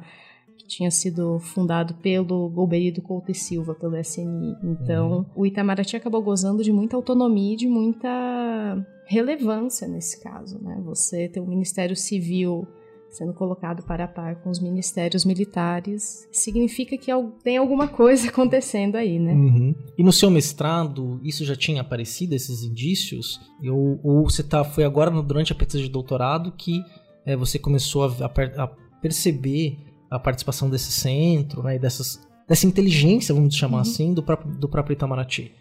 que 0.58 0.68
tinha 0.68 0.92
sido 0.92 1.40
fundado 1.40 1.96
pelo 1.96 2.48
Golbery 2.50 3.02
Couto 3.02 3.32
e 3.32 3.36
Silva, 3.36 3.74
pelo 3.74 3.98
SNI. 3.98 4.56
Então, 4.64 5.12
uhum. 5.12 5.26
o 5.36 5.46
Itamaraty 5.46 5.96
acabou 5.96 6.22
gozando 6.22 6.64
de 6.64 6.72
muita 6.72 6.96
autonomia 6.96 7.54
e 7.54 7.58
de 7.58 7.68
muita 7.68 8.86
relevância 9.08 9.88
nesse 9.88 10.22
caso. 10.22 10.62
Né? 10.62 10.80
Você 10.86 11.28
tem 11.28 11.42
um 11.42 11.48
Ministério 11.48 11.96
Civil 11.96 12.68
sendo 13.10 13.34
colocado 13.34 13.84
para 13.84 14.06
a 14.06 14.08
par 14.08 14.36
com 14.38 14.50
os 14.50 14.60
ministérios 14.60 15.26
militares, 15.26 16.28
significa 16.32 16.98
que 16.98 17.12
tem 17.44 17.58
alguma 17.58 17.88
coisa 17.88 18.28
acontecendo 18.30 18.96
aí, 18.96 19.20
né? 19.20 19.34
Uhum. 19.34 19.76
E 19.98 20.04
no 20.04 20.12
seu 20.12 20.30
mestrado, 20.30 21.20
isso 21.24 21.44
já 21.44 21.56
tinha 21.56 21.82
aparecido, 21.82 22.36
esses 22.36 22.64
indícios? 22.64 23.40
Ou, 23.64 24.00
ou 24.04 24.24
você 24.30 24.44
tá, 24.44 24.64
foi 24.64 24.84
agora, 24.84 25.10
durante 25.22 25.52
a 25.52 25.56
pesquisa 25.56 25.84
de 25.84 25.90
doutorado, 25.90 26.52
que 26.52 26.84
é, 27.26 27.36
você 27.36 27.58
começou 27.58 28.06
a, 28.06 28.08
a, 28.08 28.64
a, 28.64 28.68
perceber 29.02 29.78
a 30.10 30.20
participação 30.20 30.70
desse 30.70 30.92
centro, 30.92 31.64
né, 31.64 31.76
e 31.76 31.80
dessas, 31.80 32.20
dessa 32.48 32.66
inteligência, 32.66 33.34
vamos 33.34 33.56
chamar 33.56 33.78
uhum. 33.78 33.82
assim, 33.82 34.14
do 34.14 34.24
próprio, 34.24 34.52
do 34.52 34.68
próprio 34.70 34.94
Itamaraty? 34.94 35.52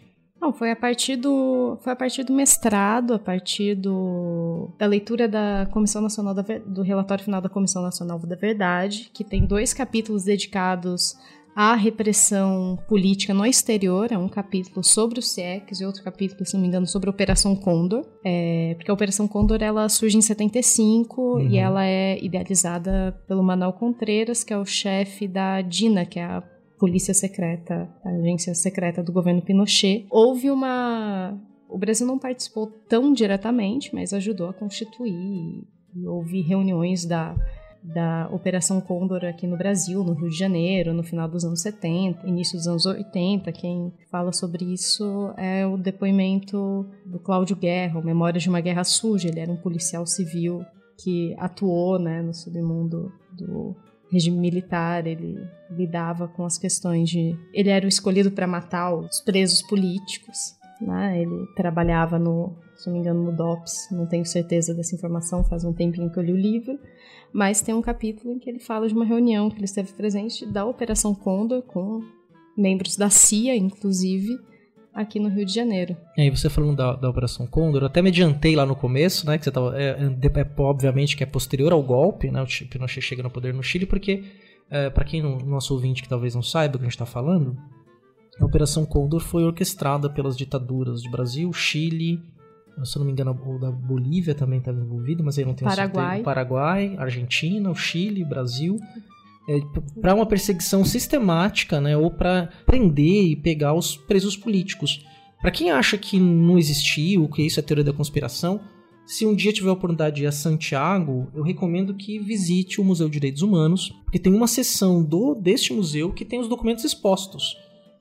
Não, 0.41 0.53
foi 0.53 0.71
a 0.71 0.75
partir 0.75 1.17
do 1.17 1.77
foi 1.81 1.93
a 1.93 1.95
partir 1.95 2.23
do 2.23 2.33
mestrado, 2.33 3.13
a 3.13 3.19
partir 3.19 3.75
do, 3.75 4.69
da 4.77 4.85
leitura 4.85 5.27
da 5.27 5.67
Comissão 5.71 6.01
Nacional 6.01 6.33
da, 6.33 6.43
do 6.65 6.81
relatório 6.81 7.23
final 7.23 7.41
da 7.41 7.49
Comissão 7.49 7.81
Nacional 7.81 8.17
da 8.19 8.35
Verdade, 8.35 9.11
que 9.13 9.23
tem 9.23 9.45
dois 9.45 9.73
capítulos 9.73 10.23
dedicados 10.23 11.15
à 11.55 11.75
repressão 11.75 12.79
política 12.87 13.33
no 13.33 13.45
exterior, 13.45 14.13
é 14.13 14.17
um 14.17 14.29
capítulo 14.29 14.81
sobre 14.81 15.19
o 15.19 15.21
CIEX 15.21 15.81
e 15.81 15.85
outro 15.85 16.01
capítulo, 16.03 16.45
se 16.45 16.53
não 16.53 16.61
me 16.61 16.67
engano, 16.67 16.87
sobre 16.87 17.09
a 17.09 17.11
Operação 17.11 17.53
Condor, 17.53 18.05
é, 18.23 18.75
porque 18.77 18.89
a 18.89 18.93
Operação 18.93 19.27
Condor 19.27 19.61
ela 19.61 19.89
surge 19.89 20.17
em 20.17 20.21
75 20.21 21.21
uhum. 21.21 21.41
e 21.41 21.57
ela 21.57 21.85
é 21.85 22.17
idealizada 22.23 23.19
pelo 23.27 23.43
Manuel 23.43 23.73
Contreras, 23.73 24.41
que 24.41 24.53
é 24.53 24.57
o 24.57 24.65
chefe 24.65 25.27
da 25.27 25.61
DINA, 25.61 26.05
que 26.05 26.17
é 26.17 26.23
a 26.23 26.43
polícia 26.79 27.13
secreta, 27.13 27.89
agência 28.03 28.55
secreta 28.55 29.03
do 29.03 29.11
governo 29.11 29.41
Pinochet, 29.41 30.07
houve 30.09 30.49
uma. 30.49 31.37
O 31.67 31.77
Brasil 31.77 32.07
não 32.07 32.17
participou 32.17 32.67
tão 32.87 33.13
diretamente, 33.13 33.93
mas 33.93 34.13
ajudou 34.13 34.47
a 34.47 34.53
constituir. 34.53 35.63
E 35.93 36.07
houve 36.07 36.41
reuniões 36.41 37.05
da, 37.05 37.35
da 37.83 38.27
Operação 38.31 38.79
Condor 38.79 39.25
aqui 39.25 39.45
no 39.45 39.57
Brasil, 39.57 40.03
no 40.03 40.13
Rio 40.13 40.29
de 40.29 40.37
Janeiro, 40.37 40.93
no 40.93 41.03
final 41.03 41.27
dos 41.27 41.43
anos 41.43 41.61
70, 41.61 42.27
início 42.27 42.57
dos 42.57 42.67
anos 42.67 42.85
80. 42.85 43.51
Quem 43.51 43.93
fala 44.09 44.31
sobre 44.31 44.65
isso 44.65 45.31
é 45.37 45.67
o 45.67 45.77
depoimento 45.77 46.87
do 47.05 47.19
Cláudio 47.19 47.55
Guerra, 47.55 48.01
Memórias 48.01 48.41
de 48.41 48.49
uma 48.49 48.61
Guerra 48.61 48.83
Suja. 48.83 49.27
Ele 49.27 49.39
era 49.39 49.51
um 49.51 49.57
policial 49.57 50.07
civil 50.07 50.65
que 51.03 51.35
atuou 51.37 51.99
né, 51.99 52.21
no 52.21 52.33
submundo 52.33 53.11
do 53.31 53.75
regime 54.11 54.37
militar, 54.37 55.05
ele 55.05 55.37
lidava 55.69 56.27
com 56.27 56.45
as 56.45 56.57
questões 56.57 57.09
de. 57.09 57.37
Ele 57.53 57.69
era 57.69 57.85
o 57.85 57.89
escolhido 57.89 58.31
para 58.31 58.47
matar 58.47 58.93
os 58.93 59.21
presos 59.21 59.61
políticos. 59.61 60.55
Né? 60.81 61.21
Ele 61.21 61.45
trabalhava 61.55 62.17
no, 62.17 62.55
se 62.75 62.87
não 62.87 62.93
me 62.93 62.99
engano, 63.01 63.23
no 63.23 63.31
DOPS, 63.35 63.89
não 63.91 64.05
tenho 64.05 64.25
certeza 64.25 64.73
dessa 64.73 64.95
informação, 64.95 65.43
faz 65.43 65.65
um 65.65 65.73
tempinho 65.73 66.09
que 66.09 66.17
eu 66.17 66.23
li 66.23 66.31
o 66.31 66.37
livro, 66.37 66.79
mas 67.33 67.61
tem 67.61 67.75
um 67.75 67.81
capítulo 67.81 68.33
em 68.33 68.39
que 68.39 68.49
ele 68.49 68.59
fala 68.59 68.87
de 68.87 68.93
uma 68.93 69.05
reunião 69.05 69.49
que 69.49 69.57
ele 69.57 69.65
esteve 69.65 69.91
presente 69.91 70.45
da 70.45 70.65
Operação 70.65 71.13
Condor 71.13 71.61
com 71.63 72.01
membros 72.57 72.95
da 72.95 73.09
CIA, 73.09 73.55
inclusive, 73.55 74.37
aqui 74.93 75.19
no 75.19 75.29
Rio 75.29 75.45
de 75.45 75.53
Janeiro. 75.53 75.95
E 76.17 76.21
aí 76.21 76.29
você 76.29 76.49
falando 76.49 76.75
da, 76.75 76.93
da 76.95 77.09
Operação 77.09 77.47
Condor, 77.47 77.83
eu 77.83 77.87
até 77.87 78.01
me 78.01 78.09
adiantei 78.09 78.55
lá 78.55 78.65
no 78.65 78.75
começo, 78.75 79.25
né, 79.25 79.37
que 79.37 79.43
você 79.43 79.51
tava, 79.51 79.79
é, 79.79 79.91
é, 79.91 80.39
é 80.41 80.47
obviamente 80.57 81.15
que 81.15 81.23
é 81.23 81.27
posterior 81.27 81.71
ao 81.71 81.81
golpe, 81.81 82.29
né, 82.31 82.41
o 82.41 82.67
Pinochet 82.67 83.01
chega 83.01 83.23
no 83.23 83.29
poder 83.29 83.53
no 83.53 83.63
Chile, 83.63 83.85
porque, 83.85 84.23
é, 84.69 84.89
para 84.89 85.05
quem, 85.05 85.21
não, 85.21 85.37
nosso 85.37 85.73
ouvinte 85.73 86.03
que 86.03 86.09
talvez 86.09 86.35
não 86.35 86.43
saiba 86.43 86.75
o 86.75 86.79
que 86.79 86.85
a 86.85 86.89
gente 86.89 86.95
está 86.95 87.05
falando, 87.05 87.57
a 88.39 88.45
Operação 88.45 88.85
Condor 88.85 89.19
foi 89.19 89.43
orquestrada 89.43 90.09
pelas 90.09 90.37
ditaduras 90.37 91.01
de 91.01 91.09
Brasil, 91.09 91.51
Chile, 91.53 92.21
se 92.83 92.97
eu 92.97 92.99
não 92.99 93.07
me 93.07 93.11
engano, 93.11 93.31
o 93.31 93.59
da 93.59 93.71
Bolívia 93.71 94.33
também 94.33 94.59
estava 94.59 94.79
envolvido, 94.79 95.23
mas 95.23 95.37
aí 95.37 95.45
não 95.45 95.53
tenho 95.53 95.69
Paraguai. 95.69 96.05
certeza. 96.05 96.23
Paraguai, 96.23 96.95
Argentina, 96.97 97.69
o 97.69 97.75
Chile, 97.75 98.23
Brasil. 98.23 98.79
É, 99.49 99.59
para 99.99 100.13
uma 100.13 100.27
perseguição 100.27 100.85
sistemática, 100.85 101.81
né, 101.81 101.97
ou 101.97 102.11
para 102.11 102.51
prender 102.67 103.31
e 103.31 103.35
pegar 103.35 103.73
os 103.73 103.97
presos 103.97 104.37
políticos. 104.37 105.03
Para 105.41 105.49
quem 105.49 105.71
acha 105.71 105.97
que 105.97 106.19
não 106.19 106.59
existiu, 106.59 107.27
que 107.27 107.41
isso 107.41 107.59
é 107.59 107.63
teoria 107.63 107.83
da 107.83 107.91
conspiração, 107.91 108.61
se 109.07 109.25
um 109.25 109.33
dia 109.33 109.51
tiver 109.51 109.71
a 109.71 109.73
oportunidade 109.73 110.17
de 110.17 110.23
ir 110.23 110.27
a 110.27 110.31
Santiago, 110.31 111.31
eu 111.33 111.41
recomendo 111.41 111.95
que 111.95 112.19
visite 112.19 112.79
o 112.79 112.83
Museu 112.83 113.07
de 113.07 113.13
Direitos 113.13 113.41
Humanos, 113.41 113.89
porque 114.03 114.19
tem 114.19 114.31
uma 114.31 114.45
seção 114.45 115.03
do 115.03 115.33
deste 115.33 115.73
museu 115.73 116.13
que 116.13 116.23
tem 116.23 116.39
os 116.39 116.47
documentos 116.47 116.83
expostos, 116.83 117.57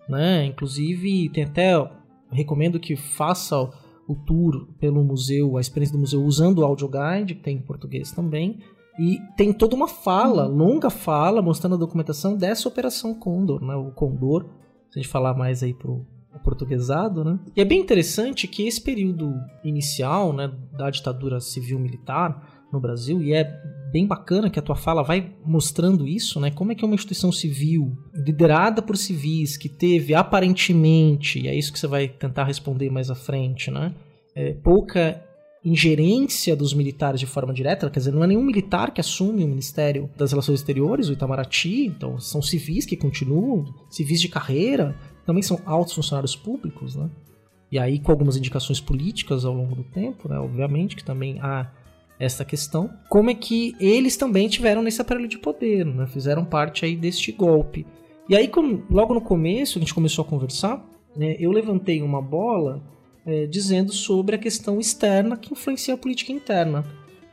né? 0.06 0.44
Inclusive 0.44 1.30
tem 1.30 1.44
até 1.44 1.72
recomendo 2.30 2.78
que 2.78 2.94
faça 2.94 3.58
o 4.06 4.14
tour 4.14 4.68
pelo 4.78 5.02
museu, 5.02 5.56
a 5.56 5.62
experiência 5.62 5.96
do 5.96 6.00
museu 6.00 6.22
usando 6.22 6.58
o 6.58 6.64
audio 6.66 6.90
guide, 6.90 7.36
que 7.36 7.42
tem 7.42 7.56
em 7.56 7.62
português 7.62 8.12
também. 8.12 8.58
E 8.98 9.20
tem 9.36 9.52
toda 9.52 9.76
uma 9.76 9.86
fala, 9.86 10.48
uhum. 10.48 10.56
longa 10.56 10.90
fala, 10.90 11.40
mostrando 11.40 11.76
a 11.76 11.78
documentação 11.78 12.36
dessa 12.36 12.68
Operação 12.68 13.14
Condor, 13.14 13.64
né? 13.64 13.74
O 13.76 13.92
Condor, 13.92 14.44
se 14.90 14.98
a 14.98 15.02
gente 15.02 15.10
falar 15.10 15.34
mais 15.34 15.62
aí 15.62 15.72
pro 15.72 16.04
portuguesado, 16.44 17.24
né? 17.24 17.38
E 17.56 17.60
é 17.60 17.64
bem 17.64 17.80
interessante 17.80 18.46
que 18.46 18.66
esse 18.66 18.80
período 18.80 19.34
inicial, 19.64 20.32
né, 20.32 20.52
da 20.76 20.88
ditadura 20.88 21.40
civil-militar 21.40 22.66
no 22.72 22.80
Brasil, 22.80 23.22
e 23.22 23.32
é 23.32 23.44
bem 23.90 24.06
bacana 24.06 24.50
que 24.50 24.58
a 24.58 24.62
tua 24.62 24.76
fala 24.76 25.02
vai 25.02 25.34
mostrando 25.44 26.06
isso, 26.06 26.38
né? 26.38 26.50
Como 26.50 26.70
é 26.70 26.74
que 26.74 26.84
é 26.84 26.86
uma 26.86 26.94
instituição 26.94 27.32
civil 27.32 27.96
liderada 28.14 28.82
por 28.82 28.96
civis 28.96 29.56
que 29.56 29.68
teve 29.68 30.14
aparentemente, 30.14 31.40
e 31.40 31.48
é 31.48 31.54
isso 31.54 31.72
que 31.72 31.78
você 31.78 31.86
vai 31.86 32.08
tentar 32.08 32.44
responder 32.44 32.90
mais 32.90 33.10
à 33.10 33.14
frente, 33.14 33.70
né? 33.70 33.94
É, 34.34 34.52
pouca 34.52 35.22
ingerência 35.64 36.54
dos 36.54 36.72
militares 36.72 37.20
de 37.20 37.26
forma 37.26 37.52
direta, 37.52 37.90
quer 37.90 37.98
dizer, 37.98 38.12
não 38.12 38.24
é 38.24 38.26
nenhum 38.26 38.42
militar 38.42 38.92
que 38.92 39.00
assume 39.00 39.44
o 39.44 39.48
Ministério 39.48 40.08
das 40.16 40.30
Relações 40.30 40.60
Exteriores, 40.60 41.08
o 41.08 41.12
Itamaraty, 41.12 41.86
então 41.86 42.18
são 42.18 42.40
civis 42.40 42.86
que 42.86 42.96
continuam, 42.96 43.64
civis 43.90 44.20
de 44.20 44.28
carreira, 44.28 44.96
também 45.26 45.42
são 45.42 45.60
altos 45.66 45.94
funcionários 45.94 46.36
públicos, 46.36 46.96
né? 46.96 47.10
E 47.70 47.78
aí 47.78 47.98
com 47.98 48.10
algumas 48.10 48.36
indicações 48.36 48.80
políticas 48.80 49.44
ao 49.44 49.52
longo 49.52 49.74
do 49.74 49.84
tempo, 49.84 50.28
né? 50.28 50.38
Obviamente 50.38 50.96
que 50.96 51.04
também 51.04 51.38
há 51.40 51.70
essa 52.18 52.44
questão. 52.44 52.90
Como 53.08 53.30
é 53.30 53.34
que 53.34 53.74
eles 53.78 54.16
também 54.16 54.48
tiveram 54.48 54.82
nesse 54.82 55.00
aparelho 55.00 55.28
de 55.28 55.38
poder, 55.38 55.84
né? 55.84 56.06
Fizeram 56.06 56.44
parte 56.44 56.84
aí 56.84 56.96
deste 56.96 57.30
golpe. 57.30 57.86
E 58.28 58.36
aí, 58.36 58.50
logo 58.90 59.14
no 59.14 59.20
começo, 59.20 59.78
a 59.78 59.80
gente 59.80 59.94
começou 59.94 60.22
a 60.22 60.28
conversar, 60.28 60.84
né, 61.16 61.34
eu 61.38 61.50
levantei 61.50 62.02
uma 62.02 62.20
bola 62.20 62.82
é, 63.28 63.46
dizendo 63.46 63.92
sobre 63.92 64.34
a 64.34 64.38
questão 64.38 64.80
externa 64.80 65.36
que 65.36 65.52
influencia 65.52 65.92
a 65.92 65.98
política 65.98 66.32
interna. 66.32 66.82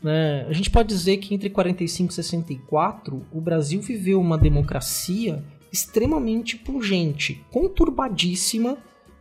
Né? 0.03 0.45
A 0.45 0.51
gente 0.51 0.69
pode 0.69 0.89
dizer 0.89 1.17
que 1.17 1.33
entre 1.33 1.49
45 1.49 2.11
e 2.11 2.15
64, 2.15 3.25
o 3.31 3.39
Brasil 3.39 3.81
viveu 3.81 4.19
uma 4.19 4.37
democracia 4.37 5.41
extremamente 5.71 6.57
pungente, 6.57 7.45
conturbadíssima, 7.49 8.77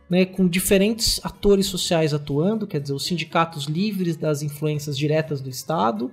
né, 0.09 0.25
com 0.25 0.47
diferentes 0.47 1.19
atores 1.23 1.65
sociais 1.65 2.13
atuando, 2.13 2.67
quer 2.67 2.79
dizer, 2.79 2.93
os 2.93 3.05
sindicatos 3.05 3.65
livres 3.65 4.17
das 4.17 4.43
influências 4.43 4.97
diretas 4.97 5.41
do 5.41 5.49
Estado, 5.49 6.11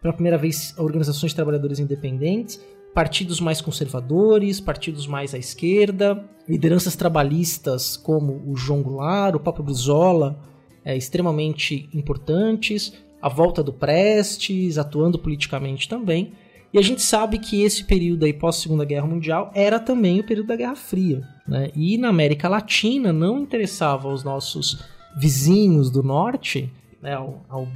pela 0.00 0.12
primeira 0.12 0.38
vez 0.38 0.74
organizações 0.78 1.32
de 1.32 1.36
trabalhadores 1.36 1.78
independentes, 1.78 2.60
partidos 2.94 3.40
mais 3.40 3.60
conservadores, 3.60 4.60
partidos 4.60 5.06
mais 5.06 5.34
à 5.34 5.38
esquerda, 5.38 6.28
lideranças 6.48 6.94
trabalhistas 6.94 7.96
como 7.96 8.42
o 8.46 8.56
João 8.56 8.82
Goulart, 8.82 9.34
o 9.34 9.40
Papa 9.40 9.62
Brizola, 9.62 10.38
é, 10.84 10.96
extremamente 10.96 11.88
importantes, 11.94 12.92
a 13.20 13.28
volta 13.28 13.62
do 13.62 13.72
Prestes, 13.72 14.78
atuando 14.78 15.18
politicamente 15.18 15.88
também. 15.88 16.32
E 16.72 16.78
a 16.78 16.82
gente 16.82 17.02
sabe 17.02 17.38
que 17.38 17.62
esse 17.62 17.84
período 17.84 18.24
aí 18.24 18.32
pós 18.32 18.56
Segunda 18.56 18.84
Guerra 18.84 19.06
Mundial 19.06 19.50
era 19.54 19.78
também 19.78 20.20
o 20.20 20.26
período 20.26 20.46
da 20.48 20.56
Guerra 20.56 20.74
Fria, 20.74 21.22
né? 21.46 21.70
E 21.76 21.98
na 21.98 22.08
América 22.08 22.48
Latina 22.48 23.12
não 23.12 23.38
interessava 23.38 24.08
aos 24.08 24.24
nossos 24.24 24.82
vizinhos 25.16 25.90
do 25.90 26.02
norte, 26.02 26.72
né, 27.02 27.14
ao, 27.14 27.44
ao 27.48 27.68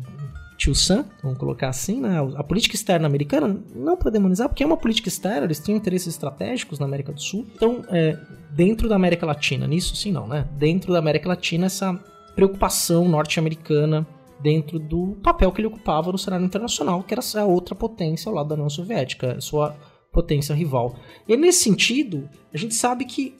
tio 0.56 0.74
Sam, 0.74 1.04
vamos 1.22 1.38
colocar 1.38 1.68
assim, 1.68 2.00
né? 2.00 2.18
A 2.36 2.42
política 2.42 2.74
externa 2.74 3.06
americana, 3.06 3.60
não 3.74 3.96
para 3.96 4.10
demonizar, 4.10 4.48
porque 4.48 4.62
é 4.62 4.66
uma 4.66 4.76
política 4.76 5.08
externa, 5.08 5.44
eles 5.44 5.60
tinham 5.60 5.76
interesses 5.76 6.08
estratégicos 6.08 6.78
na 6.78 6.86
América 6.86 7.12
do 7.12 7.20
Sul. 7.20 7.46
Então, 7.54 7.84
é, 7.88 8.18
dentro 8.50 8.88
da 8.88 8.96
América 8.96 9.26
Latina, 9.26 9.66
nisso 9.66 9.94
sim 9.94 10.10
não, 10.10 10.26
né? 10.26 10.48
Dentro 10.52 10.92
da 10.92 10.98
América 10.98 11.28
Latina, 11.28 11.66
essa 11.66 11.98
preocupação 12.34 13.08
norte-americana 13.08 14.06
dentro 14.40 14.78
do 14.78 15.16
papel 15.22 15.50
que 15.52 15.60
ele 15.60 15.68
ocupava 15.68 16.12
no 16.12 16.18
cenário 16.18 16.44
internacional, 16.44 17.02
que 17.02 17.14
era 17.14 17.22
a 17.40 17.44
outra 17.44 17.74
potência 17.74 18.28
ao 18.28 18.34
lado 18.34 18.48
da 18.48 18.54
União 18.54 18.68
Soviética, 18.68 19.40
sua 19.40 19.74
potência 20.12 20.54
rival. 20.54 20.96
E 21.28 21.36
nesse 21.36 21.64
sentido, 21.64 22.28
a 22.52 22.56
gente 22.56 22.74
sabe 22.74 23.04
que 23.04 23.34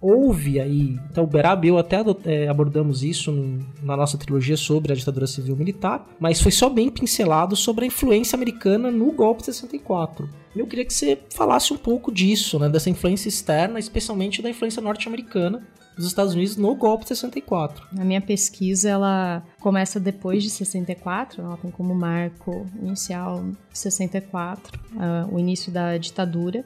houve 0.00 0.58
aí. 0.58 0.98
Então, 1.10 1.24
o 1.24 1.26
Berab 1.26 1.66
eu 1.66 1.76
até 1.76 1.98
é, 2.24 2.48
abordamos 2.48 3.02
isso 3.02 3.30
no, 3.30 3.64
na 3.82 3.96
nossa 3.96 4.16
trilogia 4.16 4.56
sobre 4.56 4.92
a 4.92 4.96
ditadura 4.96 5.26
civil 5.26 5.54
militar, 5.56 6.08
mas 6.18 6.40
foi 6.40 6.50
só 6.50 6.68
bem 6.68 6.90
pincelado 6.90 7.54
sobre 7.54 7.84
a 7.84 7.88
influência 7.88 8.34
americana 8.36 8.90
no 8.90 9.12
golpe 9.12 9.40
de 9.40 9.46
64. 9.46 10.28
Eu 10.56 10.66
queria 10.66 10.84
que 10.84 10.92
você 10.92 11.18
falasse 11.30 11.72
um 11.72 11.76
pouco 11.76 12.10
disso, 12.10 12.58
né, 12.58 12.68
dessa 12.68 12.90
influência 12.90 13.28
externa, 13.28 13.78
especialmente 13.78 14.42
da 14.42 14.50
influência 14.50 14.82
norte-americana 14.82 15.62
dos 15.96 16.06
Estados 16.06 16.34
Unidos 16.34 16.56
no 16.56 16.74
golpe 16.74 17.04
de 17.04 17.08
64. 17.08 17.86
A 17.98 18.04
minha 18.04 18.20
pesquisa 18.20 18.88
ela 18.88 19.42
começa 19.60 20.00
depois 20.00 20.42
de 20.42 20.50
64, 20.50 21.42
ela 21.42 21.56
tem 21.58 21.70
como 21.70 21.94
marco 21.94 22.66
inicial 22.82 23.44
64, 23.72 24.80
uh, 24.94 25.34
o 25.34 25.38
início 25.38 25.70
da 25.70 25.96
ditadura, 25.98 26.64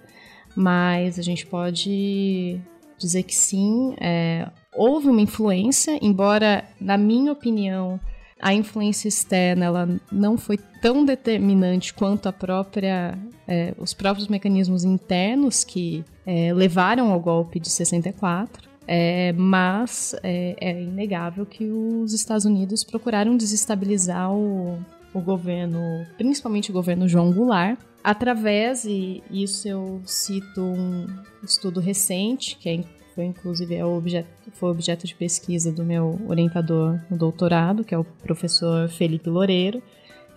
mas 0.54 1.18
a 1.18 1.22
gente 1.22 1.44
pode 1.46 2.60
dizer 2.98 3.22
que 3.22 3.34
sim, 3.34 3.94
é, 4.00 4.48
houve 4.74 5.08
uma 5.08 5.20
influência, 5.20 5.98
embora, 6.02 6.64
na 6.80 6.96
minha 6.96 7.32
opinião, 7.32 8.00
a 8.40 8.52
influência 8.52 9.08
externa 9.08 9.64
ela 9.64 9.88
não 10.10 10.36
foi 10.36 10.58
tão 10.82 11.04
determinante 11.04 11.94
quanto 11.94 12.28
a 12.28 12.32
própria, 12.32 13.18
é, 13.48 13.74
os 13.78 13.94
próprios 13.94 14.28
mecanismos 14.28 14.84
internos 14.84 15.64
que 15.64 16.04
é, 16.26 16.52
levaram 16.52 17.10
ao 17.10 17.20
golpe 17.20 17.58
de 17.58 17.70
64. 17.70 18.74
É, 18.86 19.32
mas 19.32 20.14
é, 20.22 20.56
é, 20.60 20.82
inegável 20.82 21.46
que 21.46 21.64
os 21.64 22.12
Estados 22.12 22.44
Unidos 22.44 22.84
procuraram 22.84 23.34
desestabilizar 23.34 24.30
o, 24.30 24.78
o 25.14 25.20
governo, 25.22 25.78
principalmente 26.18 26.70
o 26.70 26.74
governo 26.74 27.08
João 27.08 27.32
Goulart, 27.32 27.78
através, 28.04 28.84
e 28.84 29.22
isso 29.30 29.66
eu 29.66 30.02
cito 30.04 30.60
um 30.60 31.06
estudo 31.42 31.80
recente, 31.80 32.56
que 32.58 32.68
é, 32.68 32.84
foi 33.14 33.24
inclusive 33.24 33.74
é 33.74 33.84
objeto, 33.84 34.28
foi 34.52 34.70
objeto 34.70 35.06
de 35.06 35.14
pesquisa 35.14 35.72
do 35.72 35.82
meu 35.82 36.20
orientador 36.28 37.00
no 37.10 37.16
doutorado, 37.16 37.82
que 37.82 37.94
é 37.94 37.98
o 37.98 38.04
professor 38.04 38.88
Felipe 38.90 39.30
Loureiro, 39.30 39.82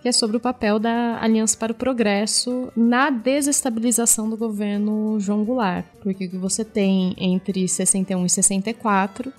que 0.00 0.08
é 0.08 0.12
sobre 0.12 0.36
o 0.36 0.40
papel 0.40 0.78
da 0.78 1.22
Aliança 1.22 1.58
para 1.58 1.72
o 1.72 1.74
Progresso 1.74 2.72
na 2.74 3.10
desestabilização 3.10 4.30
do 4.30 4.36
governo 4.36 5.18
João 5.20 5.44
Goulart. 5.44 5.84
Porque 6.00 6.26
o 6.26 6.30
que 6.30 6.38
você 6.38 6.64
tem 6.64 7.14
entre 7.18 7.66
61 7.68 8.24
e 8.24 8.30
64 8.30 9.32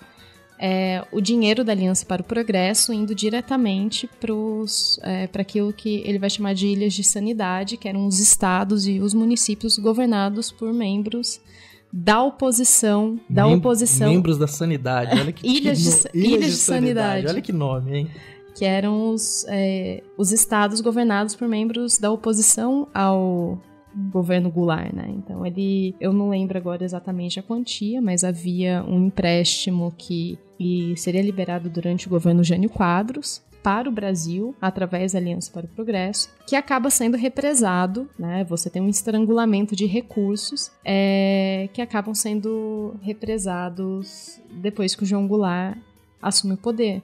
é, 0.62 1.06
o 1.10 1.22
dinheiro 1.22 1.64
da 1.64 1.72
Aliança 1.72 2.06
para 2.06 2.22
o 2.22 2.26
Progresso 2.26 2.92
indo 2.92 3.16
diretamente 3.16 4.10
para 4.20 4.34
é, 5.04 5.30
aquilo 5.34 5.72
que 5.72 6.04
ele 6.06 6.20
vai 6.20 6.30
chamar 6.30 6.54
de 6.54 6.68
ilhas 6.68 6.94
de 6.94 7.04
sanidade, 7.04 7.78
que 7.78 7.88
eram 7.88 8.06
os 8.06 8.20
estados 8.20 8.86
e 8.86 9.00
os 9.00 9.14
municípios 9.14 9.78
governados 9.78 10.52
por 10.52 10.74
membros 10.74 11.40
da 11.92 12.22
oposição, 12.22 13.18
da 13.30 13.46
Mem 13.46 13.56
oposição. 13.56 14.12
Membros 14.12 14.38
da 14.38 14.48
sanidade, 14.48 15.18
olha 15.18 15.32
que 15.32 15.48
ilhas, 15.48 15.80
de, 15.80 15.88
ilhas, 15.88 16.06
ilhas 16.14 16.46
de, 16.52 16.58
sanidade. 16.58 16.98
sanidade. 16.98 17.28
olha 17.28 17.42
que 17.42 17.54
nome, 17.54 17.98
hein? 17.98 18.08
Que 18.54 18.66
eram 18.66 19.14
os, 19.14 19.46
é, 19.48 20.04
os 20.18 20.34
estados 20.34 20.82
governados 20.82 21.36
por 21.36 21.48
membros 21.48 21.98
da 21.98 22.12
oposição 22.12 22.86
ao 22.94 23.58
governo 24.12 24.50
Goulart, 24.50 24.94
né? 24.94 25.06
Então 25.10 25.46
ele, 25.46 25.96
eu 26.00 26.14
não 26.14 26.30
lembro 26.30 26.58
agora 26.58 26.84
exatamente 26.84 27.40
a 27.40 27.44
quantia, 27.44 28.02
mas 28.02 28.24
havia 28.24 28.84
um 28.88 29.08
empréstimo 29.08 29.94
que 29.98 30.38
seria 30.98 31.22
liberado 31.22 31.70
durante 31.70 32.08
o 32.08 32.10
governo 32.10 32.44
Jânio 32.44 32.70
Quadros 32.70 33.42
para 33.64 33.90
o 33.90 33.92
Brasil 33.92 34.56
através 34.62 35.14
da 35.14 35.20
Aliança 35.20 35.52
para 35.52 35.66
o 35.66 35.70
Progresso, 35.70 36.30
que 36.48 36.56
acaba 36.56 36.90
sendo 36.90 37.18
represado, 37.18 38.10
né? 38.18 38.44
Você 38.46 38.70
tem 38.70 38.82
um 38.82 38.90
estrangulamento 38.90 39.76
de 39.76 39.86
recursos 39.86 40.72
é, 40.84 41.70
que 41.74 41.82
acabam 41.82 42.14
sendo 42.14 42.96
represados 43.02 44.40
depois 44.50 44.96
que 44.96 45.04
o 45.04 45.06
João 45.06 45.28
Goulart 45.28 45.78
assume 46.22 46.54
o 46.54 46.58
poder. 46.58 47.02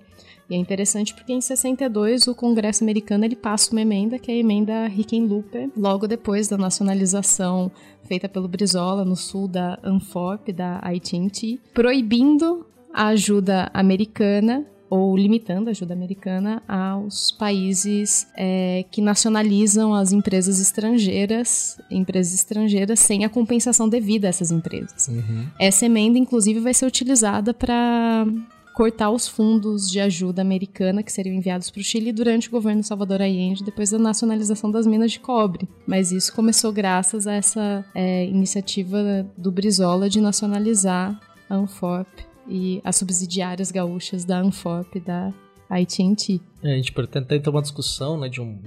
E 0.49 0.55
é 0.55 0.57
interessante 0.57 1.13
porque 1.13 1.33
em 1.33 1.41
62 1.41 2.27
o 2.27 2.35
Congresso 2.35 2.83
americano 2.83 3.25
ele 3.25 3.35
passa 3.35 3.71
uma 3.71 3.81
emenda, 3.81 4.19
que 4.19 4.31
é 4.31 4.35
a 4.35 4.37
emenda 4.37 4.87
Hickenlooper, 4.87 5.69
logo 5.75 6.07
depois 6.07 6.47
da 6.47 6.57
nacionalização 6.57 7.71
feita 8.03 8.29
pelo 8.29 8.47
Brizola 8.47 9.03
no 9.03 9.15
sul 9.15 9.47
da 9.47 9.79
Anfop, 9.83 10.51
da 10.53 10.77
AT&T, 10.77 11.59
proibindo 11.73 12.65
a 12.93 13.07
ajuda 13.07 13.69
americana 13.73 14.65
ou 14.89 15.17
limitando 15.17 15.67
a 15.67 15.71
ajuda 15.71 15.93
americana 15.93 16.61
aos 16.67 17.31
países 17.31 18.27
é, 18.37 18.85
que 18.91 19.01
nacionalizam 19.01 19.93
as 19.93 20.11
empresas 20.11 20.59
estrangeiras, 20.59 21.79
empresas 21.89 22.33
estrangeiras 22.33 22.99
sem 22.99 23.25
a 23.25 23.29
compensação 23.29 23.89
devida 23.89 24.27
a 24.27 24.29
essas 24.29 24.51
empresas. 24.51 25.07
Uhum. 25.07 25.47
Essa 25.59 25.87
emenda, 25.87 26.19
inclusive, 26.19 26.59
vai 26.59 26.73
ser 26.73 26.85
utilizada 26.85 27.53
para 27.53 28.27
cortar 28.75 29.09
os 29.09 29.25
fundos 29.25 29.89
de 29.89 30.01
ajuda 30.01 30.41
americana 30.41 31.01
que 31.01 31.11
seriam 31.11 31.33
enviados 31.33 31.69
para 31.69 31.79
o 31.79 31.83
Chile 31.83 32.11
durante 32.11 32.49
o 32.49 32.51
governo 32.51 32.83
Salvador 32.83 33.21
Allende, 33.21 33.63
depois 33.63 33.89
da 33.89 33.97
nacionalização 33.97 34.69
das 34.69 34.85
minas 34.85 35.13
de 35.13 35.19
cobre. 35.19 35.67
Mas 35.87 36.11
isso 36.11 36.35
começou 36.35 36.73
graças 36.73 37.25
a 37.25 37.33
essa 37.33 37.85
é, 37.95 38.25
iniciativa 38.25 39.25
do 39.37 39.49
Brizola 39.49 40.09
de 40.09 40.19
nacionalizar 40.19 41.17
a 41.49 41.55
Anfop 41.55 42.05
e 42.49 42.81
as 42.83 42.97
subsidiárias 42.97 43.71
gaúchas 43.71 44.25
da 44.25 44.39
Anfop 44.41 44.99
da 44.99 45.33
AT&T. 45.69 46.41
É, 46.61 46.73
a 46.73 46.75
gente 46.75 46.91
pretende 46.91 47.39
ter 47.39 47.49
uma 47.49 47.61
discussão 47.61 48.19
né, 48.19 48.27
de 48.27 48.41
um 48.41 48.59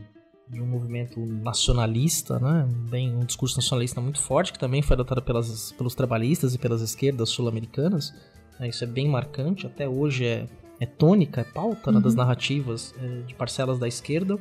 de 0.50 0.62
um 0.62 0.66
movimento 0.66 1.20
nacionalista, 1.20 2.38
né? 2.38 2.66
Bem, 2.88 3.14
um 3.14 3.20
discurso 3.20 3.56
nacionalista 3.56 4.00
muito 4.00 4.18
forte 4.18 4.50
que 4.50 4.58
também 4.58 4.80
foi 4.80 4.94
adotado 4.94 5.20
pelas, 5.20 5.72
pelos 5.72 5.94
trabalhistas 5.94 6.54
e 6.54 6.58
pelas 6.58 6.80
esquerdas 6.80 7.28
sul-americanas. 7.28 8.14
Né? 8.58 8.68
Isso 8.68 8.84
é 8.84 8.86
bem 8.86 9.08
marcante, 9.08 9.66
até 9.66 9.88
hoje 9.88 10.24
é, 10.24 10.46
é 10.80 10.86
tônica, 10.86 11.40
é 11.40 11.44
pauta 11.44 11.90
né, 11.90 11.98
uhum. 11.98 12.02
das 12.02 12.14
narrativas 12.14 12.94
é, 13.02 13.22
de 13.26 13.34
parcelas 13.34 13.78
da 13.78 13.88
esquerda 13.88 14.38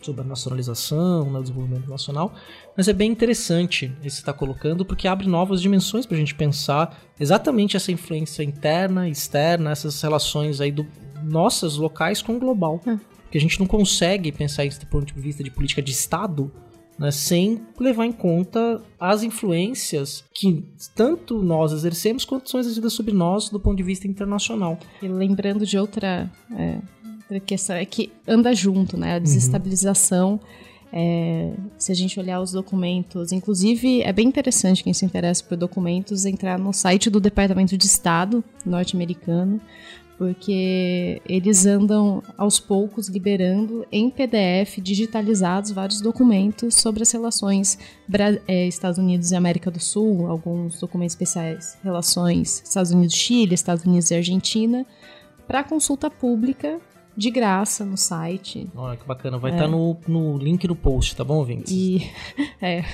sobre 0.00 0.20
a 0.20 0.24
nacionalização, 0.24 1.30
né, 1.32 1.38
o 1.38 1.42
desenvolvimento 1.42 1.88
nacional, 1.88 2.34
mas 2.76 2.88
é 2.88 2.92
bem 2.92 3.10
interessante 3.10 3.86
esse 4.04 4.16
que 4.16 4.22
está 4.22 4.34
colocando, 4.34 4.84
porque 4.84 5.08
abre 5.08 5.26
novas 5.26 5.62
dimensões 5.62 6.04
para 6.04 6.16
a 6.16 6.20
gente 6.20 6.34
pensar 6.34 7.00
exatamente 7.18 7.74
essa 7.76 7.90
influência 7.90 8.42
interna, 8.42 9.08
externa, 9.08 9.70
essas 9.70 10.00
relações 10.02 10.60
aí 10.60 10.70
do 10.70 10.86
nossas 11.24 11.76
locais 11.76 12.20
com 12.20 12.36
o 12.36 12.38
global. 12.38 12.80
É. 12.86 12.98
Que 13.30 13.38
a 13.38 13.40
gente 13.40 13.58
não 13.58 13.66
consegue 13.66 14.30
pensar 14.30 14.64
isso 14.64 14.78
do 14.78 14.86
ponto 14.86 15.06
de 15.06 15.18
vista 15.18 15.42
de 15.42 15.50
política 15.50 15.80
de 15.82 15.90
Estado 15.90 16.52
né, 16.98 17.10
sem 17.10 17.60
levar 17.78 18.06
em 18.06 18.12
conta 18.12 18.82
as 18.98 19.22
influências 19.22 20.24
que 20.32 20.64
tanto 20.94 21.42
nós 21.42 21.72
exercemos 21.72 22.24
quanto 22.24 22.50
são 22.50 22.60
exercidas 22.60 22.92
sobre 22.92 23.12
nós 23.12 23.48
do 23.48 23.58
ponto 23.58 23.76
de 23.76 23.82
vista 23.82 24.06
internacional. 24.06 24.78
E 25.02 25.08
lembrando 25.08 25.66
de 25.66 25.76
outra 25.78 26.30
é, 26.56 26.78
a 27.30 27.40
questão 27.40 27.76
é 27.76 27.84
que 27.84 28.12
anda 28.26 28.54
junto, 28.54 28.96
né? 28.96 29.16
A 29.16 29.18
desestabilização. 29.18 30.32
Uhum. 30.32 30.40
É, 30.96 31.52
se 31.76 31.90
a 31.90 31.94
gente 31.94 32.20
olhar 32.20 32.40
os 32.40 32.52
documentos, 32.52 33.32
inclusive 33.32 34.02
é 34.02 34.12
bem 34.12 34.28
interessante 34.28 34.84
quem 34.84 34.94
se 34.94 35.04
interessa 35.04 35.42
por 35.42 35.56
documentos 35.56 36.24
entrar 36.24 36.56
no 36.56 36.72
site 36.72 37.10
do 37.10 37.18
Departamento 37.18 37.76
de 37.76 37.84
Estado 37.84 38.44
norte-americano, 38.64 39.60
porque 40.16 41.20
eles 41.26 41.66
andam 41.66 42.22
aos 42.38 42.60
poucos 42.60 43.08
liberando 43.08 43.86
em 43.90 44.10
PDF 44.10 44.78
digitalizados 44.80 45.72
vários 45.72 46.00
documentos 46.00 46.76
sobre 46.76 47.02
as 47.02 47.10
relações 47.10 47.78
é, 48.46 48.66
Estados 48.66 48.98
Unidos 48.98 49.32
e 49.32 49.36
América 49.36 49.70
do 49.70 49.80
Sul, 49.80 50.28
alguns 50.28 50.78
documentos 50.78 51.14
especiais, 51.14 51.76
relações 51.82 52.62
Estados 52.64 52.92
Unidos-Chile, 52.92 53.54
Estados 53.54 53.84
Unidos 53.84 54.10
e 54.10 54.14
Argentina, 54.14 54.86
para 55.46 55.64
consulta 55.64 56.10
pública 56.10 56.80
de 57.16 57.30
graça 57.30 57.84
no 57.84 57.96
site. 57.96 58.68
Olha 58.74 58.96
que 58.96 59.06
bacana. 59.06 59.38
Vai 59.38 59.52
estar 59.52 59.64
é. 59.64 59.66
tá 59.66 59.70
no, 59.70 59.96
no 60.06 60.36
link 60.36 60.66
no 60.66 60.74
post, 60.74 61.14
tá 61.14 61.24
bom, 61.24 61.44
Vintes? 61.44 61.72
E, 61.72 62.10
é. 62.60 62.84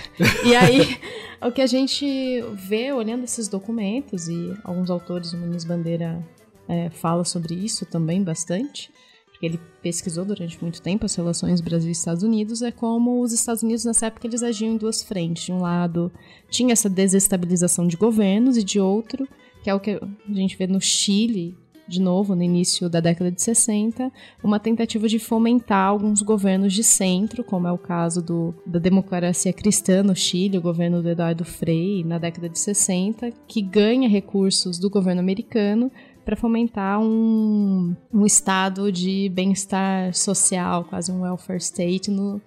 e 0.44 0.54
aí, 0.54 0.98
o 1.42 1.50
que 1.50 1.62
a 1.62 1.66
gente 1.66 2.42
vê 2.54 2.92
olhando 2.92 3.24
esses 3.24 3.48
documentos, 3.48 4.28
e 4.28 4.54
alguns 4.62 4.90
autores, 4.90 5.32
o 5.32 5.38
Muniz 5.38 5.64
Bandeira 5.64 6.22
é, 6.70 6.88
fala 6.88 7.24
sobre 7.24 7.52
isso 7.52 7.84
também 7.84 8.22
bastante, 8.22 8.92
porque 9.26 9.44
ele 9.44 9.60
pesquisou 9.82 10.24
durante 10.24 10.62
muito 10.62 10.80
tempo 10.80 11.04
as 11.04 11.14
relações 11.16 11.60
Brasil 11.60 11.88
e 11.88 11.92
Estados 11.92 12.22
Unidos, 12.22 12.62
é 12.62 12.70
como 12.70 13.20
os 13.20 13.32
Estados 13.32 13.64
Unidos 13.64 13.84
nessa 13.84 14.06
época 14.06 14.28
eles 14.28 14.42
agiam 14.42 14.72
em 14.72 14.76
duas 14.76 15.02
frentes. 15.02 15.44
De 15.44 15.52
um 15.52 15.60
lado, 15.60 16.12
tinha 16.48 16.72
essa 16.72 16.88
desestabilização 16.88 17.88
de 17.88 17.96
governos, 17.96 18.56
e 18.56 18.62
de 18.62 18.78
outro, 18.78 19.26
que 19.64 19.68
é 19.68 19.74
o 19.74 19.80
que 19.80 19.90
a 19.90 20.32
gente 20.32 20.56
vê 20.56 20.68
no 20.68 20.80
Chile, 20.80 21.56
de 21.88 22.00
novo, 22.00 22.36
no 22.36 22.42
início 22.44 22.88
da 22.88 23.00
década 23.00 23.32
de 23.32 23.42
60, 23.42 24.12
uma 24.44 24.60
tentativa 24.60 25.08
de 25.08 25.18
fomentar 25.18 25.88
alguns 25.88 26.22
governos 26.22 26.72
de 26.72 26.84
centro, 26.84 27.42
como 27.42 27.66
é 27.66 27.72
o 27.72 27.78
caso 27.78 28.22
do, 28.22 28.54
da 28.64 28.78
democracia 28.78 29.52
cristã 29.52 30.00
no 30.00 30.14
Chile, 30.14 30.56
o 30.58 30.62
governo 30.62 31.02
do 31.02 31.08
Eduardo 31.08 31.44
Frei, 31.44 32.04
na 32.04 32.16
década 32.16 32.48
de 32.48 32.60
60, 32.60 33.32
que 33.48 33.60
ganha 33.60 34.08
recursos 34.08 34.78
do 34.78 34.88
governo 34.88 35.20
americano 35.20 35.90
para 36.30 36.36
fomentar 36.36 37.00
um, 37.00 37.96
um 38.14 38.24
estado 38.24 38.92
de 38.92 39.28
bem-estar 39.30 40.14
social, 40.14 40.84
quase 40.84 41.10
um 41.10 41.22
welfare 41.22 41.58
state 41.58 42.08
no, 42.08 42.40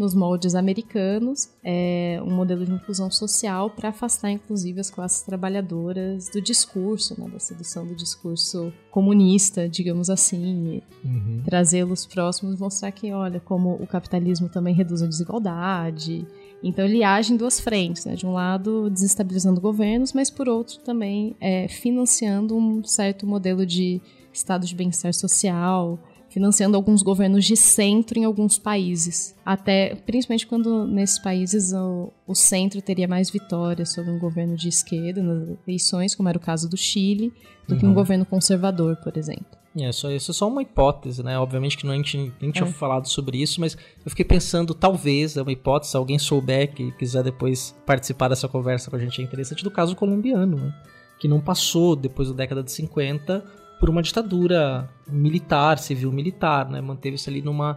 nos 0.00 0.14
moldes 0.14 0.54
americanos, 0.54 1.50
é 1.62 2.18
um 2.24 2.30
modelo 2.30 2.64
de 2.64 2.72
inclusão 2.72 3.10
social 3.10 3.68
para 3.68 3.90
afastar, 3.90 4.30
inclusive, 4.30 4.80
as 4.80 4.90
classes 4.90 5.22
trabalhadoras 5.22 6.30
do 6.30 6.40
discurso, 6.40 7.20
né, 7.20 7.28
da 7.28 7.38
sedução 7.38 7.86
do 7.86 7.94
discurso 7.94 8.72
comunista, 8.90 9.68
digamos 9.68 10.08
assim, 10.08 10.80
uhum. 11.04 11.42
trazê-los 11.44 12.06
próximos, 12.06 12.58
mostrar 12.58 12.90
que, 12.92 13.12
olha, 13.12 13.40
como 13.40 13.74
o 13.74 13.86
capitalismo 13.86 14.48
também 14.48 14.74
reduz 14.74 15.02
a 15.02 15.06
desigualdade. 15.06 16.26
Então 16.62 16.84
ele 16.84 17.04
age 17.04 17.34
em 17.34 17.36
duas 17.36 17.60
frentes, 17.60 18.06
né? 18.06 18.14
de 18.14 18.26
um 18.26 18.32
lado 18.32 18.88
desestabilizando 18.88 19.60
governos, 19.60 20.14
mas 20.14 20.30
por 20.30 20.48
outro 20.48 20.78
também 20.78 21.36
é, 21.40 21.68
financiando 21.68 22.56
um 22.56 22.82
certo 22.84 23.26
modelo 23.26 23.66
de 23.66 24.00
estado 24.32 24.66
de 24.66 24.74
bem-estar 24.74 25.12
social, 25.12 25.98
financiando 26.30 26.76
alguns 26.76 27.02
governos 27.02 27.44
de 27.44 27.56
centro 27.56 28.18
em 28.18 28.24
alguns 28.24 28.58
países. 28.58 29.34
Até, 29.44 29.96
principalmente 30.06 30.46
quando 30.46 30.86
nesses 30.86 31.18
países 31.18 31.72
o, 31.72 32.12
o 32.26 32.34
centro 32.34 32.80
teria 32.80 33.08
mais 33.08 33.28
vitórias 33.30 33.92
sobre 33.92 34.10
um 34.10 34.18
governo 34.18 34.56
de 34.56 34.68
esquerda 34.68 35.22
nas 35.22 35.58
eleições, 35.66 36.14
como 36.14 36.28
era 36.28 36.38
o 36.38 36.40
caso 36.40 36.68
do 36.68 36.76
Chile, 36.76 37.32
do 37.66 37.74
uhum. 37.74 37.78
que 37.78 37.84
um 37.84 37.88
uhum. 37.88 37.94
governo 37.94 38.24
conservador, 38.24 38.96
por 38.96 39.16
exemplo. 39.18 39.60
É, 39.76 39.92
só, 39.92 40.10
isso 40.10 40.30
é 40.32 40.34
só 40.34 40.48
uma 40.48 40.62
hipótese, 40.62 41.22
né? 41.22 41.38
Obviamente 41.38 41.76
que 41.76 41.86
não, 41.86 41.92
a 41.92 41.96
gente 41.96 42.32
nem 42.40 42.50
tinha 42.50 42.68
é. 42.68 42.72
falado 42.72 43.06
sobre 43.08 43.40
isso, 43.40 43.60
mas 43.60 43.76
eu 44.04 44.10
fiquei 44.10 44.24
pensando, 44.24 44.74
talvez, 44.74 45.36
é 45.36 45.42
uma 45.42 45.52
hipótese, 45.52 45.92
se 45.92 45.96
alguém 45.96 46.18
souber 46.18 46.72
que 46.72 46.90
quiser 46.92 47.22
depois 47.22 47.74
participar 47.86 48.28
dessa 48.28 48.48
conversa 48.48 48.90
com 48.90 48.96
a 48.96 48.98
gente, 48.98 49.20
é 49.20 49.24
interessante, 49.24 49.62
do 49.62 49.70
caso 49.70 49.94
colombiano, 49.94 50.56
né? 50.56 50.74
Que 51.20 51.28
não 51.28 51.40
passou, 51.40 51.94
depois 51.94 52.28
da 52.28 52.34
década 52.34 52.62
de 52.62 52.72
50, 52.72 53.44
por 53.80 53.88
uma 53.88 54.02
ditadura 54.02 54.88
militar, 55.08 55.78
civil-militar, 55.78 56.70
né? 56.70 56.82
Manteve-se 56.82 57.30
ali 57.30 57.40
numa, 57.40 57.76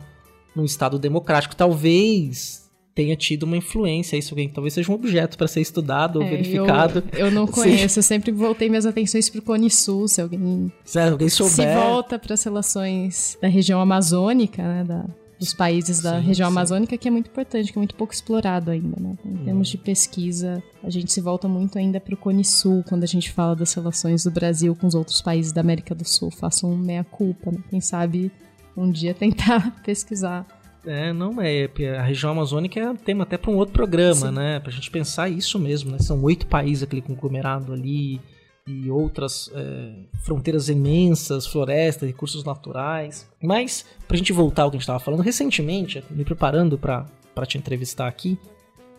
num 0.53 0.65
estado 0.65 0.99
democrático. 0.99 1.55
Talvez 1.55 2.69
tenha 2.93 3.15
tido 3.15 3.43
uma 3.43 3.57
influência, 3.57 4.17
isso 4.17 4.33
alguém 4.33 4.47
talvez 4.47 4.73
seja 4.73 4.91
um 4.91 4.95
objeto 4.95 5.35
para 5.37 5.47
ser 5.47 5.61
estudado 5.61 6.17
ou 6.17 6.23
é, 6.23 6.29
verificado. 6.29 7.03
Eu, 7.13 7.27
eu 7.27 7.31
não 7.31 7.47
conheço, 7.47 7.99
eu 7.99 8.03
sempre 8.03 8.31
voltei 8.31 8.69
minhas 8.69 8.85
atenções 8.85 9.29
para 9.29 9.39
o 9.39 9.41
Cone 9.41 9.69
Sul, 9.69 10.07
se 10.07 10.21
alguém, 10.21 10.71
se 10.83 10.99
alguém 10.99 11.29
souber. 11.29 11.53
Se 11.53 11.73
volta 11.73 12.19
para 12.19 12.33
as 12.33 12.43
relações 12.43 13.37
da 13.41 13.47
região 13.47 13.79
amazônica, 13.79 14.61
né, 14.61 14.83
da, 14.83 15.05
dos 15.43 15.53
países 15.53 16.01
da 16.01 16.19
sim, 16.19 16.27
região 16.27 16.49
sim. 16.49 16.53
amazônica, 16.53 16.97
que 16.97 17.07
é 17.07 17.11
muito 17.11 17.27
importante, 17.27 17.71
que 17.71 17.77
é 17.77 17.81
muito 17.81 17.95
pouco 17.95 18.13
explorado 18.13 18.71
ainda, 18.71 18.99
né? 18.99 19.17
Em 19.25 19.29
hum. 19.29 19.43
termos 19.43 19.67
de 19.67 19.77
pesquisa, 19.77 20.63
a 20.81 20.89
gente 20.89 21.11
se 21.11 21.19
volta 21.19 21.47
muito 21.47 21.77
ainda 21.77 21.99
para 21.99 22.13
o 22.13 22.17
Cone 22.17 22.45
Sul, 22.45 22.83
quando 22.87 23.03
a 23.03 23.07
gente 23.07 23.29
fala 23.31 23.55
das 23.55 23.73
relações 23.73 24.23
do 24.23 24.31
Brasil 24.31 24.73
com 24.75 24.87
os 24.87 24.95
outros 24.95 25.21
países 25.21 25.51
da 25.51 25.61
América 25.61 25.93
do 25.93 26.07
Sul. 26.07 26.31
Façam 26.31 26.71
um 26.71 26.77
meia-culpa, 26.77 27.51
né? 27.51 27.59
Quem 27.69 27.81
sabe 27.81 28.31
um 28.75 28.89
dia 28.89 29.13
tentar 29.15 29.81
pesquisar. 29.83 30.47
É, 30.85 31.11
não 31.11 31.41
é. 31.41 31.69
A 31.97 32.03
região 32.03 32.31
amazônica 32.31 32.79
é 32.79 32.93
tema 32.93 33.23
até 33.23 33.37
para 33.37 33.51
um 33.51 33.55
outro 33.55 33.73
programa, 33.73 34.27
Sim. 34.27 34.31
né? 34.31 34.59
Pra 34.59 34.71
gente 34.71 34.89
pensar 34.89 35.29
isso 35.29 35.59
mesmo, 35.59 35.91
né? 35.91 35.99
São 35.99 36.21
oito 36.23 36.47
países 36.47 36.83
aquele 36.83 37.01
conglomerado 37.01 37.73
ali 37.73 38.21
e 38.67 38.89
outras 38.89 39.51
é, 39.53 39.93
fronteiras 40.21 40.69
imensas, 40.69 41.45
florestas, 41.45 42.07
recursos 42.07 42.43
naturais. 42.43 43.29
Mas, 43.41 43.85
pra 44.07 44.17
gente 44.17 44.31
voltar 44.31 44.63
ao 44.63 44.71
que 44.71 44.77
a 44.77 44.79
gente 44.79 44.83
estava 44.83 44.99
falando, 44.99 45.21
recentemente, 45.21 46.03
me 46.09 46.23
preparando 46.23 46.77
para 46.77 47.45
te 47.45 47.57
entrevistar 47.57 48.07
aqui, 48.07 48.37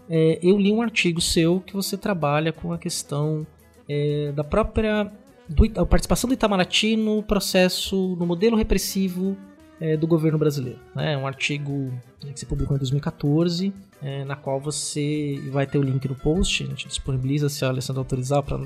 é, 0.08 0.38
eu 0.42 0.58
li 0.58 0.72
um 0.72 0.82
artigo 0.82 1.20
seu 1.20 1.60
que 1.60 1.72
você 1.72 1.96
trabalha 1.96 2.52
com 2.52 2.72
a 2.72 2.78
questão 2.78 3.46
é, 3.88 4.32
da 4.32 4.44
própria 4.44 5.10
do, 5.48 5.64
a 5.80 5.86
participação 5.86 6.28
do 6.28 6.34
Itamaraty 6.34 6.96
no 6.96 7.22
processo, 7.22 8.16
no 8.16 8.26
modelo 8.26 8.56
repressivo 8.56 9.36
é, 9.84 9.98
do 9.98 10.06
governo 10.06 10.38
brasileiro. 10.38 10.78
Né? 10.94 11.12
É 11.12 11.18
um 11.18 11.26
artigo 11.26 11.92
que 12.20 12.40
você 12.40 12.46
publicou 12.46 12.74
em 12.74 12.78
2014, 12.78 13.70
é, 14.02 14.24
na 14.24 14.34
qual 14.34 14.58
você 14.58 15.38
vai 15.50 15.66
ter 15.66 15.76
o 15.76 15.82
link 15.82 16.08
no 16.08 16.14
post, 16.14 16.64
a 16.64 16.66
gente 16.66 16.88
disponibiliza 16.88 17.50
se 17.50 17.66
a 17.66 17.68
Alessandra 17.68 18.00
autorizar 18.00 18.42
para 18.42 18.60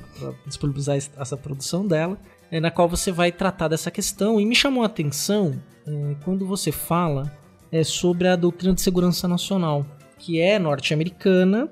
disponibilizar 0.45 0.95
essa 0.95 1.35
produção 1.35 1.85
dela, 1.85 2.17
é, 2.49 2.61
na 2.61 2.71
qual 2.71 2.87
você 2.87 3.11
vai 3.11 3.33
tratar 3.33 3.67
dessa 3.67 3.91
questão. 3.91 4.39
E 4.39 4.45
me 4.45 4.55
chamou 4.55 4.81
a 4.81 4.85
atenção 4.85 5.61
é, 5.85 6.15
quando 6.23 6.45
você 6.45 6.71
fala 6.71 7.29
é, 7.69 7.83
sobre 7.83 8.29
a 8.29 8.37
doutrina 8.37 8.73
de 8.73 8.81
segurança 8.81 9.27
nacional, 9.27 9.85
que 10.17 10.39
é 10.39 10.57
norte-americana 10.57 11.69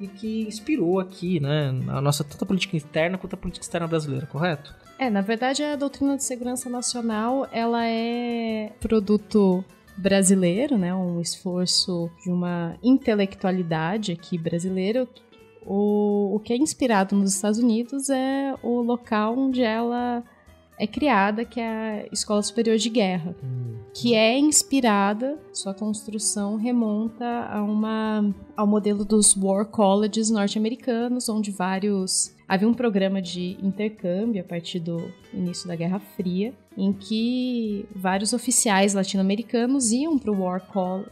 e 0.00 0.08
que 0.08 0.42
inspirou 0.42 0.98
aqui, 0.98 1.38
né, 1.38 1.68
a 1.88 2.00
nossa 2.00 2.24
tanto 2.24 2.42
a 2.42 2.46
política 2.46 2.76
interna 2.76 3.18
quanto 3.18 3.34
a 3.34 3.36
política 3.36 3.62
externa 3.62 3.86
brasileira, 3.86 4.26
correto? 4.26 4.74
É, 4.98 5.10
na 5.10 5.20
verdade 5.20 5.62
a 5.62 5.76
doutrina 5.76 6.16
de 6.16 6.24
segurança 6.24 6.70
nacional, 6.70 7.46
ela 7.52 7.86
é 7.86 8.72
produto 8.80 9.62
brasileiro, 9.96 10.78
né, 10.78 10.94
um 10.94 11.20
esforço 11.20 12.10
de 12.24 12.30
uma 12.30 12.76
intelectualidade 12.82 14.12
aqui 14.12 14.38
brasileira. 14.38 15.06
O, 15.66 16.36
o 16.36 16.40
que 16.40 16.54
é 16.54 16.56
inspirado 16.56 17.14
nos 17.14 17.34
Estados 17.34 17.58
Unidos 17.58 18.08
é 18.08 18.54
o 18.62 18.80
local 18.80 19.38
onde 19.38 19.62
ela 19.62 20.24
é 20.80 20.86
criada, 20.86 21.44
que 21.44 21.60
é 21.60 21.66
a 21.66 22.06
Escola 22.10 22.42
Superior 22.42 22.78
de 22.78 22.88
Guerra, 22.88 23.36
hum. 23.44 23.76
que 23.92 24.14
é 24.14 24.38
inspirada, 24.38 25.38
sua 25.52 25.74
construção 25.74 26.56
remonta 26.56 27.46
a 27.52 27.62
uma, 27.62 28.34
ao 28.56 28.66
modelo 28.66 29.04
dos 29.04 29.36
War 29.36 29.66
Colleges 29.66 30.30
norte-americanos, 30.30 31.28
onde 31.28 31.50
vários 31.50 32.34
havia 32.50 32.66
um 32.66 32.74
programa 32.74 33.22
de 33.22 33.56
intercâmbio 33.62 34.40
a 34.40 34.44
partir 34.44 34.80
do 34.80 35.12
início 35.32 35.68
da 35.68 35.76
Guerra 35.76 36.00
Fria, 36.00 36.52
em 36.76 36.92
que 36.92 37.86
vários 37.94 38.32
oficiais 38.32 38.92
latino-americanos 38.92 39.92
iam 39.92 40.18
para 40.18 40.32
War 40.32 40.60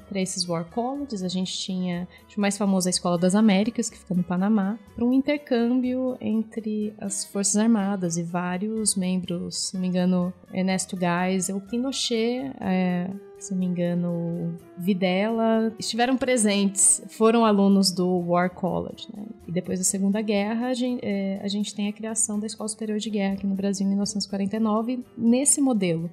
para 0.09 0.21
esses 0.21 0.49
War 0.49 0.65
Colleges. 0.65 1.23
A 1.23 1.29
gente 1.29 1.57
tinha 1.57 2.09
o 2.37 2.41
mais 2.41 2.59
famoso 2.59 2.89
a 2.89 2.91
Escola 2.91 3.17
das 3.17 3.37
Américas, 3.37 3.89
que 3.89 3.97
fica 3.97 4.15
no 4.15 4.25
Panamá, 4.25 4.81
para 4.97 5.05
um 5.05 5.13
intercâmbio 5.13 6.17
entre 6.21 6.93
as 6.99 7.25
Forças 7.25 7.57
Armadas 7.57 8.17
e 8.17 8.25
vários 8.25 8.97
membros, 8.97 9.69
se 9.69 9.75
não 9.75 9.81
me 9.81 9.87
engano, 9.87 10.33
Ernesto 10.53 10.99
Geisel, 10.99 11.61
Pinochet, 11.61 12.51
é, 12.61 13.09
se 13.39 13.53
não 13.53 13.59
me 13.59 13.67
engano, 13.67 14.57
Videla, 14.77 15.73
estiveram 15.79 16.17
presentes, 16.17 17.01
foram 17.09 17.45
alunos 17.45 17.93
do 17.93 18.19
War 18.27 18.51
College. 18.51 19.07
Né? 19.15 19.27
E 19.47 19.53
depois 19.53 19.79
da 19.79 19.85
Segunda 19.85 20.21
Guerra, 20.21 20.69
a 20.69 20.75
gente, 20.75 21.05
é, 21.05 21.41
a 21.43 21.49
gente 21.49 21.75
tem 21.75 21.89
a 21.89 21.93
criação 21.93 22.39
da 22.41 22.47
Escola 22.47 22.69
Superior 22.69 22.99
de 22.99 23.09
Guerra 23.09 23.35
aqui 23.35 23.47
no 23.47 23.55
Brasil 23.55 23.87
em 23.87 23.91
1949, 23.91 25.05
nesse 25.17 25.61
modelo. 25.61 26.11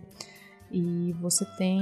E 0.72 1.16
você 1.20 1.46
tem 1.58 1.80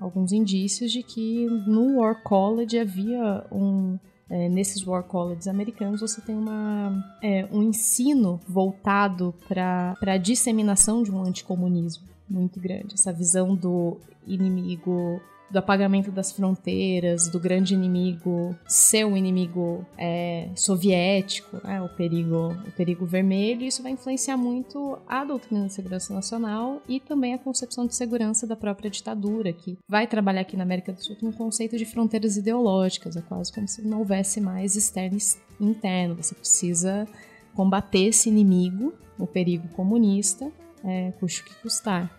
alguns 0.00 0.32
indícios 0.32 0.90
de 0.90 1.02
que 1.02 1.46
no 1.66 1.98
War 1.98 2.22
College 2.22 2.78
havia 2.78 3.44
um. 3.52 3.98
É, 4.28 4.48
nesses 4.48 4.84
War 4.84 5.04
Colleges 5.04 5.46
americanos, 5.46 6.00
você 6.00 6.20
tem 6.20 6.34
uma, 6.34 7.16
é, 7.22 7.46
um 7.52 7.62
ensino 7.62 8.40
voltado 8.48 9.32
para 9.46 9.94
a 10.02 10.16
disseminação 10.16 11.04
de 11.04 11.12
um 11.12 11.22
anticomunismo 11.22 12.15
muito 12.28 12.60
grande. 12.60 12.94
Essa 12.94 13.12
visão 13.12 13.54
do 13.54 13.98
inimigo 14.26 15.20
do 15.50 15.58
apagamento 15.58 16.10
das 16.10 16.32
fronteiras, 16.32 17.28
do 17.28 17.38
grande 17.38 17.74
inimigo 17.74 18.56
ser 18.66 19.04
um 19.04 19.16
inimigo 19.16 19.86
é, 19.96 20.48
soviético, 20.56 21.60
né, 21.62 21.80
o 21.80 21.88
perigo, 21.88 22.48
o 22.66 22.72
perigo 22.72 23.06
vermelho, 23.06 23.62
isso 23.62 23.82
vai 23.82 23.92
influenciar 23.92 24.36
muito 24.36 24.98
a 25.06 25.24
doutrina 25.24 25.66
de 25.66 25.72
segurança 25.72 26.12
nacional 26.12 26.82
e 26.88 26.98
também 26.98 27.34
a 27.34 27.38
concepção 27.38 27.86
de 27.86 27.94
segurança 27.94 28.46
da 28.46 28.56
própria 28.56 28.90
ditadura, 28.90 29.52
que 29.52 29.78
vai 29.88 30.06
trabalhar 30.06 30.40
aqui 30.40 30.56
na 30.56 30.64
América 30.64 30.92
do 30.92 31.02
Sul 31.02 31.16
com 31.16 31.26
um 31.26 31.32
conceito 31.32 31.76
de 31.76 31.84
fronteiras 31.84 32.36
ideológicas, 32.36 33.16
é 33.16 33.22
quase 33.22 33.52
como 33.52 33.68
se 33.68 33.82
não 33.82 34.00
houvesse 34.00 34.40
mais 34.40 34.74
externo 34.74 35.16
e 35.16 35.64
interno. 35.64 36.16
Você 36.16 36.34
precisa 36.34 37.06
combater 37.54 38.06
esse 38.06 38.28
inimigo, 38.28 38.92
o 39.18 39.26
perigo 39.26 39.68
comunista, 39.68 40.50
é, 40.86 41.12
custe 41.18 41.42
o 41.42 41.44
que 41.44 41.54
custar. 41.56 42.10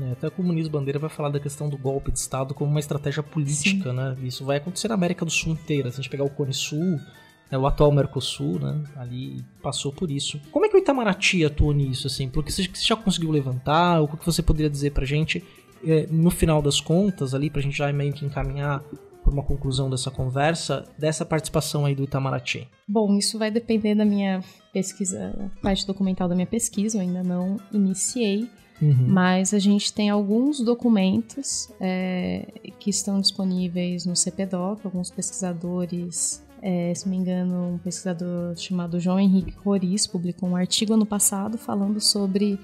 É, 0.00 0.12
até 0.12 0.26
o 0.26 0.30
Comunismo 0.30 0.72
Bandeira 0.72 0.98
vai 0.98 1.10
falar 1.10 1.28
da 1.28 1.38
questão 1.38 1.68
do 1.68 1.78
golpe 1.78 2.10
de 2.10 2.18
Estado 2.18 2.52
como 2.52 2.70
uma 2.70 2.80
estratégia 2.80 3.22
política, 3.22 3.90
Sim. 3.90 3.96
né? 3.96 4.16
Isso 4.22 4.44
vai 4.44 4.56
acontecer 4.56 4.88
na 4.88 4.94
América 4.94 5.24
do 5.24 5.30
Sul 5.30 5.52
inteira. 5.52 5.90
Se 5.90 6.00
a 6.00 6.02
gente 6.02 6.10
pegar 6.10 6.24
o 6.24 6.30
Cone 6.30 6.52
Sul, 6.52 6.98
né, 7.50 7.58
o 7.58 7.66
atual 7.66 7.92
Mercosul, 7.92 8.58
né? 8.58 8.82
Ali 8.96 9.44
passou 9.62 9.92
por 9.92 10.10
isso. 10.10 10.40
Como 10.50 10.66
é 10.66 10.68
que 10.68 10.76
o 10.76 10.78
Itamaraty 10.78 11.44
atuou 11.44 11.72
nisso, 11.72 12.08
assim? 12.08 12.28
Porque 12.28 12.50
você 12.50 12.68
já 12.74 12.96
conseguiu 12.96 13.30
levantar? 13.30 14.00
O 14.00 14.08
que 14.08 14.26
você 14.26 14.42
poderia 14.42 14.70
dizer 14.70 14.90
pra 14.90 15.04
gente, 15.04 15.44
é, 15.86 16.06
no 16.10 16.30
final 16.30 16.60
das 16.60 16.80
contas, 16.80 17.34
ali, 17.34 17.48
pra 17.48 17.62
gente 17.62 17.76
já 17.76 17.92
meio 17.92 18.12
que 18.12 18.24
encaminhar 18.24 18.82
uma 19.34 19.42
conclusão 19.42 19.90
dessa 19.90 20.10
conversa, 20.10 20.84
dessa 20.98 21.24
participação 21.24 21.84
aí 21.84 21.94
do 21.94 22.02
Itamaraty? 22.02 22.68
Bom, 22.88 23.16
isso 23.16 23.38
vai 23.38 23.50
depender 23.50 23.94
da 23.94 24.04
minha 24.04 24.42
pesquisa, 24.72 25.50
parte 25.62 25.86
documental 25.86 26.28
da 26.28 26.34
minha 26.34 26.46
pesquisa, 26.46 26.98
eu 26.98 27.02
ainda 27.02 27.22
não 27.22 27.58
iniciei. 27.72 28.48
Uhum. 28.82 29.06
Mas 29.06 29.54
a 29.54 29.58
gente 29.58 29.92
tem 29.92 30.10
alguns 30.10 30.60
documentos 30.60 31.70
é, 31.80 32.46
que 32.80 32.90
estão 32.90 33.20
disponíveis 33.20 34.04
no 34.04 34.16
CPDOC, 34.16 34.80
alguns 34.84 35.10
pesquisadores 35.10 36.44
é, 36.66 36.94
se 36.94 37.04
não 37.04 37.14
me 37.14 37.20
engano, 37.20 37.74
um 37.74 37.78
pesquisador 37.78 38.56
chamado 38.56 38.98
João 38.98 39.20
Henrique 39.20 39.54
Roriz 39.62 40.06
publicou 40.06 40.48
um 40.48 40.56
artigo 40.56 40.94
ano 40.94 41.04
passado 41.04 41.58
falando 41.58 42.00
sobre 42.00 42.58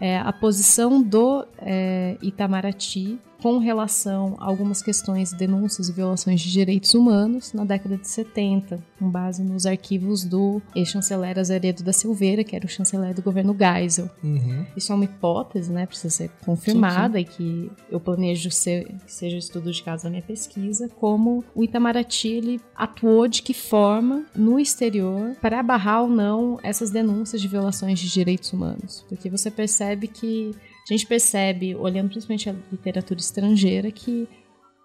é, 0.00 0.18
a 0.18 0.32
posição 0.32 1.00
do 1.00 1.46
é, 1.58 2.18
Itamaraty 2.20 3.16
com 3.44 3.58
relação 3.58 4.36
a 4.40 4.46
algumas 4.46 4.80
questões, 4.80 5.34
denúncias 5.34 5.90
e 5.90 5.92
violações 5.92 6.40
de 6.40 6.50
direitos 6.50 6.94
humanos 6.94 7.52
na 7.52 7.62
década 7.62 7.98
de 7.98 8.08
70, 8.08 8.82
com 8.98 9.06
base 9.06 9.44
nos 9.44 9.66
arquivos 9.66 10.24
do 10.24 10.62
ex-chanceler 10.74 11.38
Azeredo 11.38 11.82
da 11.84 11.92
Silveira, 11.92 12.42
que 12.42 12.56
era 12.56 12.64
o 12.64 12.68
chanceler 12.70 13.12
do 13.12 13.20
governo 13.20 13.54
Geisel. 13.54 14.08
Uhum. 14.22 14.64
Isso 14.74 14.90
é 14.90 14.94
uma 14.94 15.04
hipótese, 15.04 15.70
né? 15.70 15.84
Precisa 15.84 16.08
ser 16.08 16.30
confirmada 16.42 17.18
sim, 17.18 17.26
sim. 17.26 17.32
e 17.32 17.36
que 17.36 17.72
eu 17.90 18.00
planejo 18.00 18.50
ser, 18.50 18.86
que 19.04 19.12
seja 19.12 19.36
o 19.36 19.38
estudo 19.38 19.70
de 19.70 19.82
caso 19.82 20.04
da 20.04 20.10
minha 20.10 20.22
pesquisa, 20.22 20.88
como 20.98 21.44
o 21.54 21.62
Itamaraty 21.62 22.28
ele 22.28 22.60
atuou 22.74 23.28
de 23.28 23.42
que 23.42 23.52
forma 23.52 24.24
no 24.34 24.58
exterior 24.58 25.36
para 25.42 25.62
barrar 25.62 26.04
ou 26.04 26.08
não 26.08 26.58
essas 26.62 26.90
denúncias 26.90 27.42
de 27.42 27.48
violações 27.48 27.98
de 27.98 28.08
direitos 28.08 28.50
humanos. 28.54 29.04
Porque 29.06 29.28
você 29.28 29.50
percebe 29.50 30.08
que 30.08 30.52
a 30.88 30.92
gente 30.92 31.06
percebe, 31.06 31.74
olhando 31.74 32.10
principalmente 32.10 32.50
a 32.50 32.54
literatura 32.70 33.18
estrangeira, 33.18 33.90
que 33.90 34.28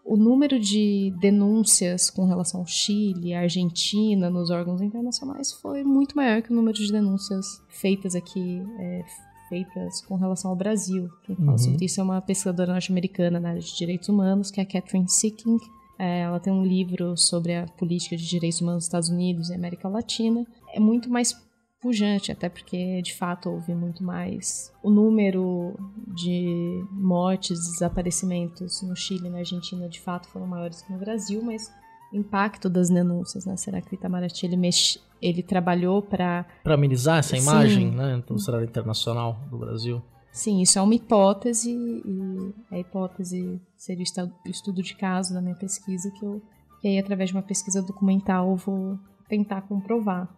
o 0.10 0.18
número 0.18 0.60
de 0.60 1.14
denúncias 1.20 2.10
com 2.10 2.26
relação 2.26 2.62
ao 2.62 2.66
Chile, 2.66 3.34
à 3.34 3.42
Argentina, 3.42 4.30
nos 4.30 4.50
órgãos 4.50 4.82
internacionais 4.82 5.52
foi 5.52 5.84
muito 5.84 6.16
maior 6.16 6.42
que 6.42 6.52
o 6.52 6.56
número 6.56 6.76
de 6.78 6.92
denúncias 6.92 7.62
feitas 7.70 8.16
aqui, 8.16 8.64
é, 8.80 9.04
feitas 9.50 10.02
com 10.02 10.16
relação 10.16 10.50
ao 10.50 10.58
Brasil. 10.58 11.10
Quem 11.24 11.36
fala 11.36 11.52
uhum. 11.52 11.58
sobre 11.58 11.86
isso 11.86 12.00
é 12.00 12.04
uma 12.04 12.22
pesquisadora 12.22 12.72
norte-americana 12.72 13.40
na 13.40 13.50
área 13.50 13.62
de 13.62 13.76
direitos 13.76 14.10
humanos, 14.10 14.50
que 14.50 14.60
é 14.60 14.64
a 14.64 14.66
Catherine 14.66 15.08
Sicking. 15.08 15.58
É, 16.00 16.22
ela 16.22 16.40
tem 16.40 16.52
um 16.52 16.66
livro 16.66 17.16
sobre 17.16 17.54
a 17.56 17.66
política 17.66 18.16
de 18.16 18.26
direitos 18.26 18.62
humanos 18.62 18.78
nos 18.78 18.86
Estados 18.86 19.10
Unidos 19.10 19.50
e 19.50 19.54
América 19.54 19.88
Latina. 19.90 20.48
É 20.74 20.80
muito 20.80 21.10
mais 21.10 21.34
pujante, 21.82 22.32
até 22.32 22.50
porque 22.50 23.02
de 23.02 23.14
fato 23.16 23.50
houve 23.50 23.74
muito 23.74 24.04
mais. 24.04 24.72
O 24.84 24.90
número 24.90 25.76
de 26.08 26.84
mortes, 26.92 27.60
desaparecimentos 27.72 28.82
no 28.82 28.96
Chile 28.96 29.28
e 29.28 29.30
na 29.30 29.40
Argentina 29.40 29.88
de 29.88 30.00
fato 30.00 30.28
foram 30.28 30.48
maiores 30.48 30.82
que 30.82 30.92
no 30.92 31.00
Brasil, 31.00 31.42
mas 31.42 31.72
o 32.12 32.18
impacto 32.18 32.70
das 32.70 32.90
denúncias, 32.90 33.46
né? 33.46 33.56
Será 33.56 33.82
que 33.82 33.94
o 33.94 33.96
Itamaraty 33.96 34.46
ele, 34.46 34.58
mex... 34.58 35.00
ele 35.22 35.44
trabalhou 35.44 36.02
para 36.02 36.46
para 36.64 36.74
amenizar 36.74 37.20
essa 37.20 37.38
imagem, 37.38 37.92
Sim. 37.92 37.96
né, 37.96 38.24
do 38.28 38.40
cenário 38.40 38.68
internacional 38.68 39.40
do 39.50 39.58
Brasil? 39.58 40.02
Sim, 40.32 40.62
isso 40.62 40.78
é 40.78 40.82
uma 40.82 40.94
hipótese 40.94 41.72
e 41.72 42.54
a 42.72 42.80
hipótese 42.80 43.60
seria 43.76 44.04
o 44.46 44.50
estudo 44.50 44.84
de 44.84 44.96
caso 44.96 45.34
da 45.34 45.42
minha 45.42 45.56
pesquisa 45.56 46.12
que 46.12 46.24
eu 46.24 46.42
que 46.80 46.88
aí 46.88 46.98
através 46.98 47.30
de 47.30 47.36
uma 47.36 47.44
pesquisa 47.44 47.82
documental 47.82 48.52
eu 48.52 48.56
vou 48.56 49.00
tentar 49.28 49.62
comprovar. 49.64 50.30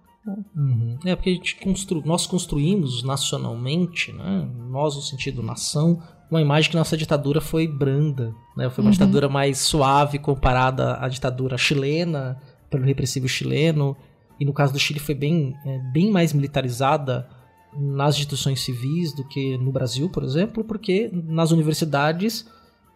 Uhum. 0.56 1.00
É 1.04 1.16
porque 1.16 1.32
a 1.32 1.34
gente 1.34 1.56
constru... 1.56 2.02
nós 2.06 2.28
construímos 2.28 3.04
nacionalmente, 3.04 4.12
né? 4.12 4.48
nós 4.70 4.96
no 4.96 5.02
sentido 5.02 5.42
nação, 5.42 6.02
uma 6.30 6.42
imagem 6.42 6.70
que 6.70 6.78
nossa 6.78 6.96
ditadura 6.96 7.42
foi 7.42 7.68
branda, 7.68 8.34
né? 8.56 8.70
Foi 8.70 8.84
uma 8.84 8.88
uhum. 8.88 8.92
ditadura 8.94 9.28
mais 9.28 9.58
suave 9.60 10.18
comparada 10.18 10.98
à 10.98 11.10
ditadura 11.10 11.58
chilena, 11.58 12.40
pelo 12.70 12.86
repressivo 12.86 13.28
chileno, 13.28 13.98
e 14.40 14.46
no 14.46 14.54
caso 14.54 14.74
do 14.74 14.80
Chile 14.80 15.00
foi 15.00 15.14
bem, 15.14 15.54
é, 15.66 15.78
bem 15.92 16.10
mais 16.10 16.34
militarizada 16.34 17.28
nas 17.78 18.16
instituições 18.16 18.62
civis 18.62 19.14
do 19.14 19.24
que 19.24 19.58
no 19.58 19.72
Brasil, 19.72 20.10
por 20.10 20.24
exemplo, 20.24 20.64
porque 20.64 21.12
nas 21.14 21.52
universidades 21.52 22.48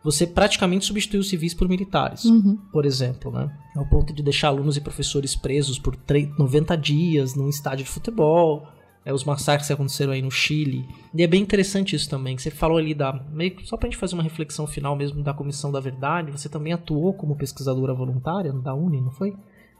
você 0.05 0.27
praticamente 0.27 0.85
substituiu 0.85 1.19
os 1.19 1.27
civis 1.27 1.55
por 1.55 1.67
militares, 1.67 2.25
Uhum. 2.25 2.59
por 2.71 2.85
exemplo, 2.85 3.31
né? 3.31 3.51
Ao 3.75 3.83
ponto 3.87 4.13
de 4.13 4.21
deixar 4.21 4.49
alunos 4.49 4.77
e 4.77 4.81
professores 4.81 5.35
presos 5.35 5.79
por 5.79 5.97
90 6.37 6.77
dias 6.77 7.33
num 7.33 7.49
estádio 7.49 7.85
de 7.85 7.89
futebol, 7.89 8.67
é, 9.03 9.11
os 9.11 9.23
massacres 9.23 9.65
que 9.65 9.73
aconteceram 9.73 10.13
aí 10.13 10.21
no 10.21 10.29
Chile. 10.29 10.87
E 11.11 11.23
é 11.23 11.27
bem 11.27 11.41
interessante 11.41 11.95
isso 11.95 12.07
também, 12.07 12.35
que 12.35 12.43
você 12.43 12.51
falou 12.51 12.77
ali 12.77 12.93
da. 12.93 13.13
Meio, 13.31 13.55
só 13.65 13.77
pra 13.77 13.87
gente 13.87 13.97
fazer 13.97 14.13
uma 14.13 14.21
reflexão 14.21 14.67
final 14.67 14.95
mesmo 14.95 15.23
da 15.23 15.33
Comissão 15.33 15.71
da 15.71 15.79
Verdade, 15.79 16.31
você 16.31 16.47
também 16.47 16.71
atuou 16.71 17.11
como 17.15 17.35
pesquisadora 17.35 17.93
voluntária 17.93 18.53
da 18.53 18.75
Uni, 18.75 19.01
não 19.01 19.11
foi? 19.11 19.33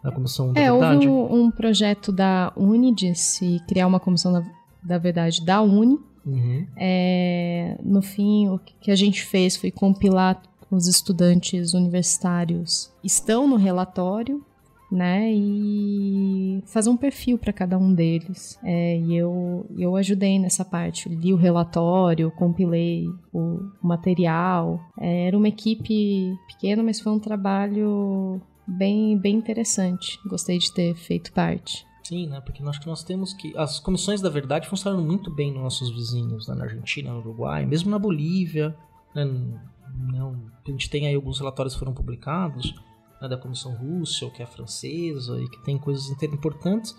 Na 0.04 0.12
Comissão 0.12 0.52
da 0.52 0.60
é, 0.60 0.72
Verdade? 0.72 1.08
houve 1.08 1.34
um, 1.34 1.46
um, 1.46 1.52
projeto 1.52 2.12
da 2.12 2.52
Uni 2.58 2.96
de 2.96 3.14
se 3.14 3.60
criar 3.68 3.86
uma 3.86 4.00
Comissão 4.00 4.34
da, 4.34 4.44
da 4.86 4.98
Verdade 4.98 5.44
da 5.44 5.62
Uni. 5.62 6.00
Uhum. 6.26 6.66
É, 6.78 7.78
no 7.84 8.02
fim, 8.02 8.50
o 8.50 8.60
que 8.60 8.92
a 8.92 8.96
gente 8.96 9.24
fez 9.24 9.56
foi 9.56 9.72
compilar 9.72 10.42
os 10.72 10.88
estudantes 10.88 11.74
universitários 11.74 12.92
estão 13.04 13.48
no 13.48 13.56
relatório, 13.56 14.44
né, 14.92 15.32
e 15.34 16.64
fazer 16.68 16.90
um 16.90 16.98
perfil 16.98 17.38
para 17.38 17.52
cada 17.52 17.78
um 17.78 17.94
deles. 17.94 18.58
É, 18.64 18.98
e 18.98 19.16
eu, 19.16 19.66
eu 19.78 19.96
ajudei 19.96 20.40
nessa 20.40 20.64
parte, 20.64 21.10
li 21.10 21.34
o 21.34 21.38
relatório, 21.38 22.32
compilei 22.32 23.08
o 23.34 23.60
material. 23.82 24.80
É, 25.00 25.28
era 25.28 25.38
uma 25.38 25.48
equipe 25.48 26.38
pequena, 26.48 26.84
mas 26.84 27.00
foi 27.00 27.12
um 27.12 27.20
trabalho 27.20 28.40
bem, 28.66 29.18
bem 29.18 29.36
interessante. 29.36 30.20
Gostei 30.28 30.58
de 30.58 30.74
ter 30.74 30.96
feito 30.96 31.34
parte. 31.34 31.86
Sim, 32.06 32.28
né? 32.28 32.40
Porque 32.40 32.60
que 32.60 32.86
nós 32.88 33.04
temos 33.04 33.34
que. 33.34 33.58
As 33.58 33.80
comissões 33.80 34.22
da 34.22 34.30
verdade 34.30 34.70
funcionam 34.70 35.04
muito 35.04 35.32
bem 35.32 35.52
nos 35.52 35.64
nossos 35.64 35.90
vizinhos, 35.90 36.48
né? 36.48 36.54
na 36.54 36.66
Argentina, 36.66 37.12
no 37.12 37.18
Uruguai, 37.18 37.66
mesmo 37.66 37.90
na 37.90 37.98
Bolívia. 37.98 38.78
Né? 39.16 39.26
Não, 40.14 40.40
a 40.64 40.70
gente 40.70 40.88
tem 40.88 41.08
aí 41.08 41.16
alguns 41.16 41.40
relatórios 41.40 41.74
que 41.74 41.80
foram 41.80 41.96
publicados 41.96 42.76
né? 43.20 43.28
da 43.28 43.36
Comissão 43.36 43.74
Russell, 43.74 44.30
que 44.30 44.44
é 44.44 44.46
francesa, 44.46 45.42
e 45.42 45.50
que 45.50 45.64
tem 45.64 45.80
coisas 45.80 46.08
importantes. 46.24 46.96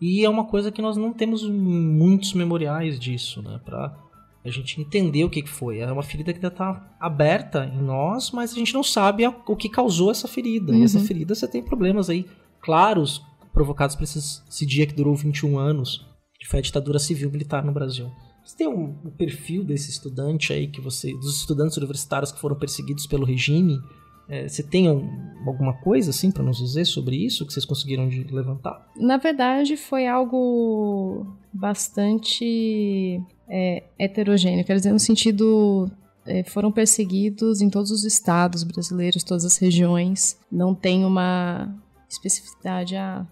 E 0.00 0.24
é 0.24 0.30
uma 0.30 0.46
coisa 0.46 0.72
que 0.72 0.80
nós 0.80 0.96
não 0.96 1.12
temos 1.12 1.46
muitos 1.46 2.32
memoriais 2.32 2.98
disso, 2.98 3.42
né? 3.42 3.60
Pra 3.62 3.94
a 4.42 4.50
gente 4.50 4.80
entender 4.80 5.22
o 5.22 5.28
que 5.28 5.46
foi. 5.46 5.80
É 5.80 5.92
uma 5.92 6.02
ferida 6.02 6.32
que 6.32 6.38
ainda 6.38 6.48
está 6.48 6.96
aberta 6.98 7.66
em 7.66 7.82
nós, 7.82 8.30
mas 8.30 8.52
a 8.52 8.54
gente 8.54 8.72
não 8.72 8.82
sabe 8.82 9.26
o 9.26 9.56
que 9.56 9.68
causou 9.68 10.10
essa 10.10 10.26
ferida. 10.26 10.72
Uhum. 10.72 10.78
E 10.78 10.84
essa 10.84 11.00
ferida 11.00 11.34
você 11.34 11.46
tem 11.46 11.62
problemas 11.62 12.08
aí 12.08 12.26
claros 12.62 13.22
provocados 13.56 13.96
por 13.96 14.04
esse, 14.04 14.66
dia 14.66 14.86
que 14.86 14.92
durou 14.92 15.16
21 15.16 15.58
anos, 15.58 16.06
que 16.38 16.46
foi 16.46 16.58
a 16.58 16.62
ditadura 16.62 16.98
civil 16.98 17.30
militar 17.30 17.64
no 17.64 17.72
Brasil. 17.72 18.10
Você 18.44 18.54
tem 18.54 18.68
um, 18.68 18.94
um, 19.02 19.10
perfil 19.10 19.64
desse 19.64 19.90
estudante 19.90 20.52
aí 20.52 20.68
que 20.68 20.78
você, 20.78 21.10
dos 21.14 21.40
estudantes 21.40 21.74
universitários 21.78 22.30
que 22.30 22.38
foram 22.38 22.54
perseguidos 22.54 23.06
pelo 23.06 23.24
regime? 23.24 23.80
É, 24.28 24.46
você 24.46 24.62
tem 24.62 24.90
um, 24.90 25.08
alguma 25.46 25.72
coisa 25.72 26.10
assim 26.10 26.30
para 26.30 26.42
nos 26.42 26.58
dizer 26.58 26.84
sobre 26.84 27.16
isso 27.16 27.46
que 27.46 27.52
vocês 27.52 27.64
conseguiram 27.64 28.10
levantar? 28.30 28.86
Na 28.94 29.16
verdade, 29.16 29.74
foi 29.74 30.06
algo 30.06 31.26
bastante 31.50 33.18
é, 33.48 33.84
heterogêneo. 33.98 34.66
Quero 34.66 34.78
dizer 34.78 34.92
no 34.92 35.00
sentido 35.00 35.90
é, 36.26 36.44
foram 36.44 36.70
perseguidos 36.70 37.62
em 37.62 37.70
todos 37.70 37.90
os 37.90 38.04
estados 38.04 38.64
brasileiros, 38.64 39.24
todas 39.24 39.46
as 39.46 39.56
regiões. 39.56 40.38
Não 40.52 40.74
tem 40.74 41.06
uma 41.06 41.74
especificidade. 42.06 42.94
Ah, 42.96 43.26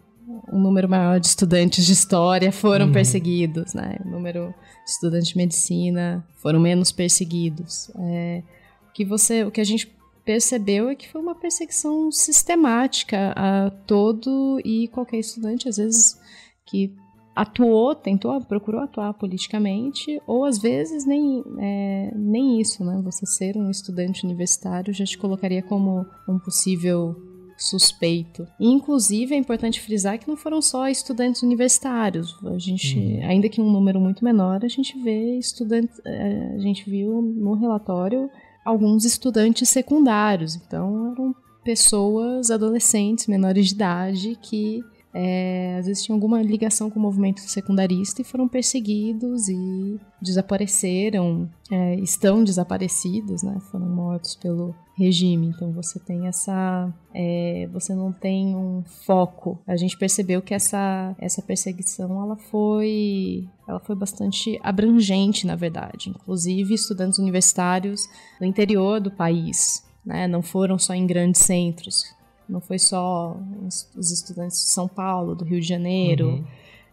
um 0.53 0.59
número 0.59 0.89
maior 0.89 1.21
de 1.21 1.27
estudantes 1.27 1.85
de 1.85 1.93
história 1.93 2.51
foram 2.51 2.87
uhum. 2.87 2.93
perseguidos, 2.93 3.75
né? 3.75 3.99
O 4.05 4.09
número 4.09 4.55
de 4.85 4.91
estudantes 4.91 5.29
de 5.29 5.37
medicina 5.37 6.27
foram 6.37 6.61
menos 6.61 6.91
perseguidos. 6.93 7.91
É, 7.97 8.43
o 8.89 8.93
que 8.93 9.05
você, 9.05 9.45
o 9.45 9.51
que 9.51 9.61
a 9.61 9.65
gente 9.65 9.93
percebeu 10.25 10.89
é 10.89 10.95
que 10.95 11.09
foi 11.09 11.21
uma 11.21 11.35
perseguição 11.35 12.11
sistemática 12.11 13.33
a 13.37 13.71
todo 13.87 14.61
e 14.65 14.89
qualquer 14.89 15.19
estudante, 15.19 15.69
às 15.69 15.77
vezes 15.77 16.19
que 16.65 16.95
atuou, 17.35 17.95
tentou, 17.95 18.41
procurou 18.43 18.81
atuar 18.81 19.13
politicamente, 19.15 20.21
ou 20.27 20.45
às 20.45 20.59
vezes 20.59 21.05
nem, 21.05 21.43
é, 21.59 22.13
nem 22.15 22.61
isso, 22.61 22.85
né? 22.85 23.01
Você 23.05 23.27
ser 23.27 23.57
um 23.57 23.71
estudante 23.71 24.25
universitário 24.25 24.95
já 24.95 25.05
te 25.05 25.19
colocaria 25.19 25.63
como 25.63 26.07
um 26.29 26.39
possível 26.39 27.34
suspeito. 27.57 28.47
E, 28.59 28.69
inclusive, 28.69 29.35
é 29.35 29.39
importante 29.39 29.81
frisar 29.81 30.19
que 30.19 30.29
não 30.29 30.37
foram 30.37 30.61
só 30.61 30.89
estudantes 30.89 31.43
universitários. 31.43 32.37
A 32.45 32.59
gente, 32.59 32.99
uhum. 32.99 33.29
ainda 33.29 33.49
que 33.49 33.61
um 33.61 33.71
número 33.71 34.01
muito 34.01 34.25
menor, 34.25 34.65
a 34.65 34.69
gente 34.69 34.99
vê 34.99 35.39
estudantes, 35.39 36.01
a 36.05 36.59
gente 36.59 36.89
viu 36.89 37.21
no 37.23 37.55
relatório 37.55 38.31
alguns 38.65 39.05
estudantes 39.05 39.69
secundários. 39.69 40.57
Então, 40.57 41.13
eram 41.13 41.35
pessoas, 41.63 42.51
adolescentes, 42.51 43.27
menores 43.27 43.69
de 43.69 43.75
idade, 43.75 44.39
que 44.43 44.83
é, 45.15 45.77
às 45.79 45.87
vezes 45.87 46.03
tinham 46.03 46.17
alguma 46.17 46.43
ligação 46.43 46.91
com 46.91 46.99
o 46.99 47.03
movimento 47.03 47.41
secundarista 47.41 48.21
e 48.21 48.25
foram 48.25 48.49
perseguidos 48.49 49.49
e 49.49 50.01
desapareceram, 50.21 51.49
é, 51.71 51.95
estão 52.01 52.43
desaparecidos, 52.43 53.45
né? 53.45 53.61
Foram 53.71 53.87
mortos 53.87 54.35
pelo 54.35 54.75
regime. 54.97 55.47
Então 55.47 55.71
você 55.73 56.01
tem 56.01 56.27
essa, 56.27 56.93
é, 57.15 57.69
você 57.73 57.95
não 57.95 58.13
tem 58.13 58.57
um 58.57 58.83
foco. 59.07 59.57
A 59.69 59.77
gente 59.77 59.97
percebeu 59.97 60.43
que 60.43 60.53
essa 60.53 61.15
essa 61.17 61.41
perseguição 61.41 62.21
ela 62.21 62.37
foi 62.37 63.49
ela 63.69 63.79
foi 63.79 63.95
bastante 63.95 64.59
abrangente, 64.65 65.47
na 65.47 65.55
verdade. 65.55 66.11
Inclusive 66.11 66.75
estudantes 66.75 67.21
universitários 67.21 68.09
do 68.41 68.45
interior 68.45 69.01
do 69.01 69.13
país, 69.13 69.85
né? 70.05 70.27
Não 70.27 70.43
foram 70.43 70.77
só 70.77 70.93
em 70.93 71.07
grandes 71.07 71.43
centros 71.43 72.03
não 72.49 72.61
foi 72.61 72.79
só 72.79 73.37
os 73.67 74.11
estudantes 74.11 74.59
de 74.59 74.69
São 74.69 74.89
Paulo, 74.89 75.35
do 75.35 75.45
Rio 75.45 75.61
de 75.61 75.67
Janeiro, 75.67 76.29
uhum. 76.29 76.45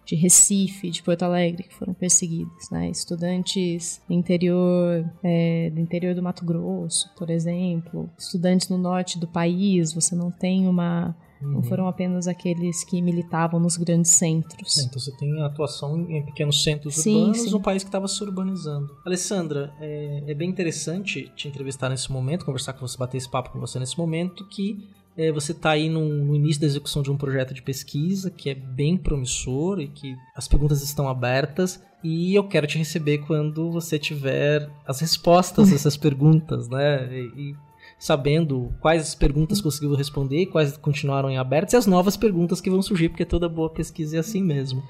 de 0.05 0.15
Recife, 0.15 0.89
de 0.89 1.03
Porto 1.03 1.23
Alegre 1.23 1.63
que 1.63 1.73
foram 1.73 1.93
perseguidos, 1.93 2.69
né? 2.69 2.89
Estudantes 2.89 4.01
do 4.07 4.13
interior, 4.13 5.09
é, 5.23 5.69
do 5.69 5.79
interior 5.79 6.15
do 6.15 6.23
Mato 6.23 6.45
Grosso, 6.45 7.09
por 7.17 7.29
exemplo, 7.29 8.09
estudantes 8.17 8.69
no 8.69 8.77
norte 8.77 9.19
do 9.19 9.27
país. 9.27 9.93
Você 9.93 10.15
não 10.15 10.31
tem 10.31 10.67
uma 10.67 11.15
Uhum. 11.41 11.53
Não 11.53 11.63
foram 11.63 11.87
apenas 11.87 12.27
aqueles 12.27 12.83
que 12.83 13.01
militavam 13.01 13.59
nos 13.59 13.75
grandes 13.75 14.11
centros. 14.11 14.77
É, 14.77 14.83
então 14.83 14.99
você 14.99 15.11
tem 15.17 15.41
atuação 15.41 15.99
em 16.09 16.23
pequenos 16.23 16.63
centros 16.63 16.95
sim, 16.95 17.15
urbanos 17.15 17.41
sim. 17.41 17.51
no 17.51 17.59
país 17.59 17.83
que 17.83 17.89
estava 17.89 18.07
se 18.07 18.23
urbanizando. 18.23 18.95
Alessandra, 19.05 19.73
é, 19.79 20.23
é, 20.27 20.33
bem 20.33 20.49
interessante 20.49 21.31
te 21.35 21.47
entrevistar 21.47 21.89
nesse 21.89 22.11
momento, 22.11 22.45
conversar 22.45 22.73
com 22.73 22.87
você, 22.87 22.97
bater 22.97 23.17
esse 23.17 23.29
papo 23.29 23.49
com 23.49 23.59
você 23.59 23.79
nesse 23.79 23.97
momento, 23.97 24.47
que 24.47 24.87
é, 25.17 25.31
você 25.31 25.51
está 25.51 25.71
aí 25.71 25.89
no, 25.89 26.07
no, 26.07 26.35
início 26.35 26.61
da 26.61 26.67
execução 26.67 27.01
de 27.01 27.11
um 27.11 27.17
projeto 27.17 27.53
de 27.53 27.61
pesquisa 27.61 28.31
que 28.31 28.49
é 28.49 28.55
bem 28.55 28.97
promissor 28.97 29.79
e 29.79 29.87
que 29.87 30.15
as 30.35 30.47
perguntas 30.47 30.81
estão 30.81 31.07
abertas 31.07 31.83
e 32.03 32.33
eu 32.33 32.47
quero 32.47 32.65
te 32.65 32.77
receber 32.77 33.19
quando 33.19 33.71
você 33.71 33.99
tiver 33.99 34.69
as 34.87 34.99
respostas 35.01 35.69
dessas 35.69 35.95
perguntas, 35.97 36.67
né? 36.67 37.07
E, 37.13 37.51
e 37.51 37.55
sabendo 37.99 38.73
quais 38.79 39.13
perguntas 39.13 39.61
conseguiu 39.61 39.93
responder, 39.93 40.47
quais 40.47 40.75
continuaram 40.77 41.29
em 41.29 41.37
abertas 41.37 41.73
e 41.73 41.77
as 41.77 41.85
novas 41.85 42.17
perguntas 42.17 42.59
que 42.59 42.69
vão 42.69 42.81
surgir, 42.81 43.09
porque 43.09 43.25
toda 43.25 43.47
boa 43.47 43.69
pesquisa 43.69 44.17
é 44.17 44.19
assim 44.19 44.41
mesmo. 44.41 44.81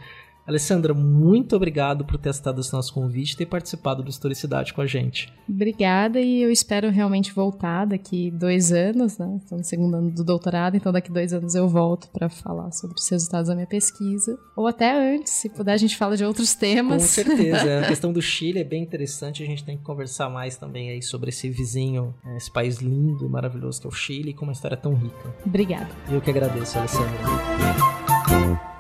Alessandra, 0.52 0.94
muito 0.94 1.56
obrigado 1.56 2.06
por 2.06 2.18
ter 2.18 2.30
aceitado 2.30 2.60
esse 2.60 2.74
nosso 2.74 2.94
convite 2.94 3.32
e 3.32 3.38
ter 3.38 3.46
participado 3.46 4.04
do 4.04 4.10
Historicidade 4.10 4.74
com 4.74 4.82
a 4.82 4.86
gente. 4.86 5.34
Obrigada 5.50 6.20
e 6.20 6.42
eu 6.42 6.52
espero 6.52 6.90
realmente 6.90 7.32
voltar 7.34 7.86
daqui 7.86 8.30
dois 8.32 8.72
anos, 8.72 9.18
né? 9.18 9.40
Estou 9.42 9.58
no 9.58 9.64
segundo 9.64 9.96
ano 9.96 10.12
do 10.12 10.24
doutorado, 10.24 10.76
então 10.76 10.92
daqui 10.92 11.12
dois 11.12 11.34
anos 11.34 11.56
eu 11.56 11.68
volto 11.68 12.10
para 12.10 12.30
falar 12.30 12.72
sobre 12.72 12.98
os 12.98 13.08
resultados 13.10 13.48
da 13.48 13.56
minha 13.56 13.68
pesquisa. 13.68 14.38
Ou 14.56 14.68
até 14.68 15.16
antes, 15.16 15.32
se 15.32 15.50
puder, 15.50 15.74
a 15.74 15.78
gente 15.78 15.96
fala 15.96 16.18
de 16.18 16.26
outros 16.26 16.54
temas. 16.54 17.02
Com 17.02 17.08
certeza. 17.08 17.80
a 17.86 17.88
questão 17.88 18.12
do 18.12 18.22
Chile 18.22 18.60
é 18.60 18.64
bem 18.64 18.84
interessante, 18.84 19.42
a 19.42 19.46
gente 19.46 19.64
tem 19.64 19.78
que 19.78 19.84
conversar 19.84 20.30
mais 20.30 20.58
também 20.58 20.90
aí 20.90 21.02
sobre 21.02 21.30
esse 21.30 21.50
vizinho, 21.50 22.14
né, 22.24 22.38
esse 22.38 22.52
país 22.52 22.78
lindo 22.78 23.26
e 23.26 23.30
maravilhoso 23.30 23.80
que 23.80 23.88
é 23.88 23.90
o 23.90 23.94
Chile, 23.94 24.34
com 24.34 24.44
uma 24.44 24.54
história 24.54 24.76
tão 24.76 24.94
rica. 24.94 25.34
Obrigada. 25.46 25.90
Eu 26.10 26.20
que 26.20 26.30
agradeço, 26.30 26.78
Alessandra. 26.78 28.71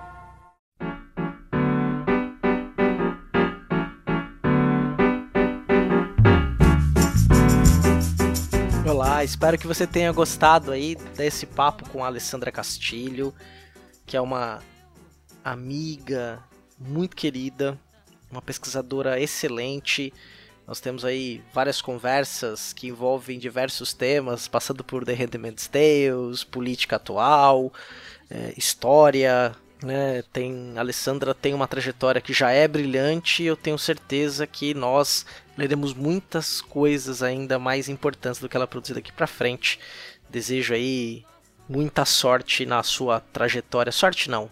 Espero 9.23 9.57
que 9.57 9.67
você 9.67 9.85
tenha 9.85 10.11
gostado 10.11 10.71
aí 10.71 10.95
desse 11.15 11.45
papo 11.45 11.87
com 11.89 12.03
a 12.03 12.07
Alessandra 12.07 12.51
Castilho, 12.51 13.33
que 14.05 14.17
é 14.17 14.21
uma 14.21 14.59
amiga 15.43 16.39
muito 16.79 17.15
querida, 17.15 17.77
uma 18.31 18.41
pesquisadora 18.41 19.19
excelente. 19.19 20.13
Nós 20.65 20.79
temos 20.79 21.03
aí 21.03 21.43
várias 21.53 21.81
conversas 21.81 22.73
que 22.73 22.87
envolvem 22.87 23.37
diversos 23.37 23.93
temas, 23.93 24.47
passando 24.47 24.83
por 24.83 25.05
The 25.05 25.13
Handmaid's 25.13 25.67
Tales, 25.67 26.43
política 26.43 26.95
atual, 26.95 27.71
é, 28.29 28.53
história, 28.57 29.55
né? 29.83 30.23
Tem 30.31 30.73
a 30.75 30.79
Alessandra 30.79 31.33
tem 31.33 31.53
uma 31.53 31.67
trajetória 31.67 32.21
que 32.21 32.33
já 32.33 32.51
é 32.51 32.67
brilhante. 32.67 33.43
Eu 33.43 33.57
tenho 33.57 33.77
certeza 33.77 34.47
que 34.47 34.73
nós 34.73 35.25
leremos 35.61 35.93
muitas 35.93 36.59
coisas 36.59 37.21
ainda 37.21 37.59
mais 37.59 37.87
importantes 37.87 38.41
do 38.41 38.49
que 38.49 38.57
ela 38.57 38.65
produzir 38.65 38.95
daqui 38.95 39.11
para 39.11 39.27
frente. 39.27 39.79
Desejo 40.27 40.73
aí 40.73 41.23
muita 41.69 42.03
sorte 42.03 42.65
na 42.65 42.81
sua 42.81 43.19
trajetória. 43.19 43.91
Sorte 43.91 44.27
não, 44.27 44.49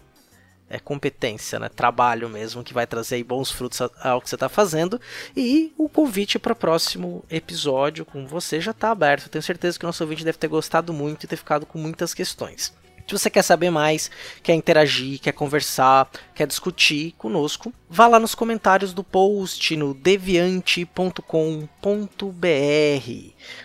é 0.68 0.78
competência, 0.78 1.58
né? 1.58 1.68
Trabalho 1.68 2.28
mesmo 2.28 2.62
que 2.62 2.72
vai 2.72 2.86
trazer 2.86 3.22
bons 3.24 3.50
frutos 3.50 3.80
ao 4.00 4.20
que 4.20 4.28
você 4.28 4.36
está 4.36 4.48
fazendo. 4.48 5.00
E 5.36 5.72
o 5.76 5.88
convite 5.88 6.38
para 6.38 6.52
o 6.52 6.56
próximo 6.56 7.24
episódio 7.28 8.04
com 8.04 8.24
você 8.24 8.60
já 8.60 8.70
está 8.70 8.92
aberto. 8.92 9.28
tenho 9.28 9.42
certeza 9.42 9.76
que 9.76 9.84
o 9.84 9.88
nosso 9.88 10.04
ouvinte 10.04 10.24
deve 10.24 10.38
ter 10.38 10.48
gostado 10.48 10.92
muito 10.92 11.24
e 11.24 11.26
ter 11.26 11.36
ficado 11.36 11.66
com 11.66 11.76
muitas 11.76 12.14
questões. 12.14 12.72
Se 13.10 13.18
você 13.18 13.28
quer 13.28 13.42
saber 13.42 13.70
mais, 13.70 14.08
quer 14.40 14.54
interagir, 14.54 15.18
quer 15.18 15.32
conversar, 15.32 16.08
quer 16.32 16.46
discutir 16.46 17.12
conosco, 17.18 17.74
vá 17.88 18.06
lá 18.06 18.20
nos 18.20 18.36
comentários 18.36 18.92
do 18.92 19.02
post 19.02 19.74
no 19.74 19.92
deviante.com.br. 19.92 20.86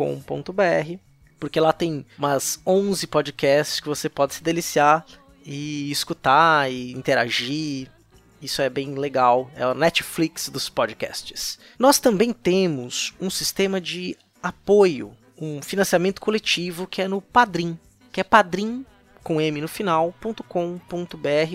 porque 1.39 1.59
lá 1.59 1.73
tem 1.73 2.05
umas 2.17 2.59
11 2.65 3.07
podcasts 3.07 3.79
que 3.79 3.87
você 3.87 4.09
pode 4.09 4.35
se 4.35 4.43
deliciar 4.43 5.05
e 5.45 5.89
escutar 5.91 6.71
e 6.71 6.91
interagir. 6.91 7.89
Isso 8.41 8.61
é 8.61 8.69
bem 8.69 8.93
legal, 8.93 9.49
é 9.55 9.65
o 9.65 9.73
Netflix 9.73 10.49
dos 10.49 10.69
podcasts. 10.69 11.57
Nós 11.79 11.99
também 11.99 12.31
temos 12.31 13.13
um 13.19 13.29
sistema 13.29 13.81
de 13.81 14.15
apoio, 14.43 15.15
um 15.39 15.61
financiamento 15.61 16.21
coletivo 16.21 16.85
que 16.85 17.01
é 17.01 17.07
no 17.07 17.19
Padrim, 17.19 17.79
que 18.11 18.21
é 18.21 18.23
padrim 18.23 18.85
com 19.27 19.41
M 19.41 19.59
no 19.59 19.67
final.com.br 19.67 20.41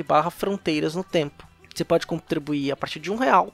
barra 0.06 0.30
fronteiras 0.30 0.94
no 0.94 1.02
tempo. 1.02 1.48
Você 1.74 1.82
pode 1.82 2.06
contribuir 2.06 2.70
a 2.70 2.76
partir 2.76 3.00
de 3.00 3.11
um 3.11 3.16
real 3.16 3.50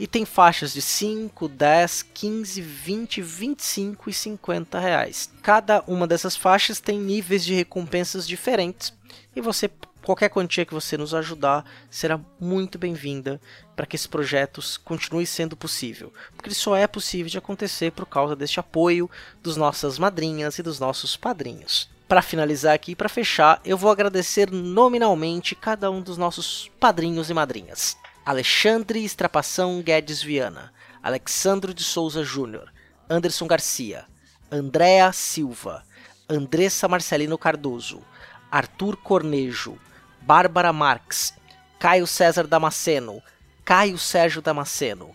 e 0.00 0.04
tem 0.08 0.24
faixas 0.24 0.72
de 0.72 0.82
5, 0.82 1.46
10, 1.46 2.02
15, 2.12 2.60
20, 2.60 3.22
25 3.22 4.10
e 4.10 4.12
50 4.12 4.80
reais. 4.80 5.30
Cada 5.44 5.80
uma 5.86 6.08
dessas 6.08 6.34
faixas 6.34 6.80
tem 6.80 6.98
níveis 6.98 7.44
de 7.44 7.54
recompensas 7.54 8.26
diferentes 8.26 8.92
e 9.36 9.40
você 9.40 9.70
qualquer 10.02 10.28
quantia 10.28 10.66
que 10.66 10.74
você 10.74 10.96
nos 10.96 11.14
ajudar 11.14 11.64
será 11.88 12.18
muito 12.40 12.80
bem-vinda 12.80 13.40
para 13.76 13.86
que 13.86 13.94
esse 13.94 14.08
projeto 14.08 14.60
continue 14.82 15.24
sendo 15.24 15.56
possível, 15.56 16.12
porque 16.34 16.48
ele 16.48 16.56
só 16.56 16.74
é 16.74 16.88
possível 16.88 17.30
de 17.30 17.38
acontecer 17.38 17.92
por 17.92 18.06
causa 18.06 18.34
deste 18.34 18.58
apoio 18.58 19.08
dos 19.40 19.56
nossas 19.56 20.00
madrinhas 20.00 20.58
e 20.58 20.64
dos 20.64 20.80
nossos 20.80 21.16
padrinhos 21.16 21.92
para 22.12 22.20
finalizar 22.20 22.74
aqui, 22.74 22.94
para 22.94 23.08
fechar, 23.08 23.58
eu 23.64 23.74
vou 23.74 23.90
agradecer 23.90 24.50
nominalmente 24.50 25.54
cada 25.54 25.90
um 25.90 26.02
dos 26.02 26.18
nossos 26.18 26.70
padrinhos 26.78 27.30
e 27.30 27.32
madrinhas. 27.32 27.96
Alexandre 28.22 29.02
Estrapação 29.02 29.80
Guedes 29.80 30.22
Viana, 30.22 30.74
Alexandro 31.02 31.72
de 31.72 31.82
Souza 31.82 32.22
Júnior, 32.22 32.70
Anderson 33.08 33.46
Garcia, 33.46 34.04
Andréa 34.50 35.10
Silva, 35.10 35.84
Andressa 36.28 36.86
Marcelino 36.86 37.38
Cardoso, 37.38 38.02
Arthur 38.50 38.98
Cornejo, 38.98 39.78
Bárbara 40.20 40.70
Marques, 40.70 41.32
Caio 41.78 42.06
César 42.06 42.46
Damasceno, 42.46 43.22
Caio 43.64 43.96
Sérgio 43.96 44.42
Damasceno, 44.42 45.14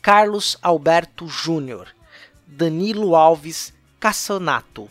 Carlos 0.00 0.56
Alberto 0.62 1.28
Júnior, 1.28 1.88
Danilo 2.46 3.14
Alves 3.14 3.74
Cassonato, 4.00 4.88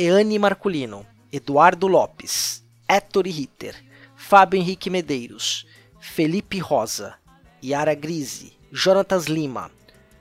Eane 0.00 0.38
Marculino, 0.38 1.04
Eduardo 1.32 1.88
Lopes, 1.88 2.64
Héctor 2.86 3.24
Ritter, 3.24 3.74
Fábio 4.14 4.60
Henrique 4.60 4.88
Medeiros, 4.88 5.66
Felipe 5.98 6.60
Rosa, 6.60 7.18
Yara 7.60 7.96
Grise, 7.96 8.52
Jonatas 8.70 9.26
Lima, 9.26 9.72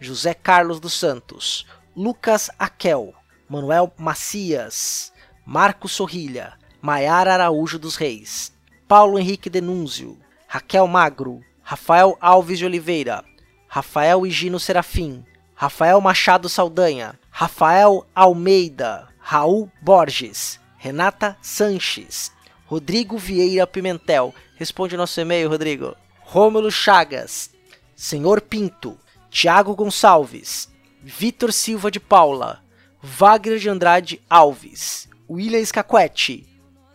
José 0.02 0.34
Carlos 0.34 0.80
dos 0.80 0.96
Santos, 0.96 1.68
Lucas 1.96 2.50
Aquel, 2.58 3.13
Manuel 3.48 3.94
Macias, 4.00 5.13
Marcos 5.46 5.92
Sorrilha, 5.92 6.58
Maiara 6.82 7.36
Araújo 7.36 7.78
dos 7.78 7.98
Reis, 7.98 8.52
Paulo 8.88 9.20
Henrique 9.20 9.48
Denúnzio, 9.48 10.18
Raquel 10.48 10.88
Magro, 10.88 11.42
Rafael 11.62 12.18
Alves 12.20 12.58
de 12.58 12.66
Oliveira, 12.66 13.24
Rafael 13.68 14.26
Higino 14.26 14.60
Serafim, 14.60 15.24
Rafael 15.54 16.02
Machado 16.02 16.50
Saldanha, 16.50 17.20
Rafael 17.30 18.08
Almeida, 18.16 19.08
Raul 19.30 19.70
Borges, 19.82 20.58
Renata 20.78 21.36
Sanches, 21.42 22.32
Rodrigo 22.66 23.18
Vieira 23.18 23.68
Pimentel. 23.68 24.34
Responde 24.56 24.96
nosso 24.96 25.20
e-mail, 25.20 25.50
Rodrigo. 25.50 25.98
Rômulo 26.22 26.72
Chagas, 26.72 27.52
Senhor 27.94 28.40
Pinto, 28.40 28.98
Tiago 29.30 29.76
Gonçalves, 29.76 30.70
Vitor 31.04 31.52
Silva 31.52 31.92
de 31.92 32.00
Paula, 32.00 32.63
Wagner 33.04 33.60
de 33.60 33.70
Andrade 33.70 34.22
Alves, 34.30 35.10
William 35.30 35.66
Scaquetti, 35.66 36.48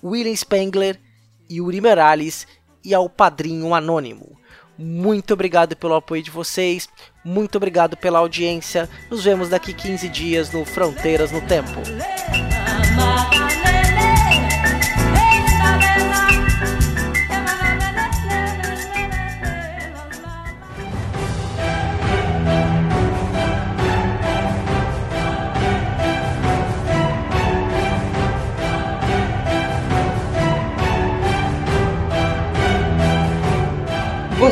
William 0.02 0.34
Spengler, 0.34 0.98
Yuri 1.50 1.82
Merales 1.82 2.46
e 2.82 2.94
ao 2.94 3.10
Padrinho 3.10 3.74
Anônimo. 3.74 4.40
Muito 4.82 5.32
obrigado 5.34 5.76
pelo 5.76 5.94
apoio 5.94 6.22
de 6.22 6.30
vocês, 6.30 6.88
muito 7.24 7.56
obrigado 7.56 7.96
pela 7.96 8.18
audiência. 8.18 8.88
Nos 9.08 9.22
vemos 9.22 9.48
daqui 9.48 9.72
15 9.72 10.08
dias 10.08 10.50
no 10.50 10.64
Fronteiras 10.64 11.30
no 11.30 11.40
Tempo. 11.42 11.70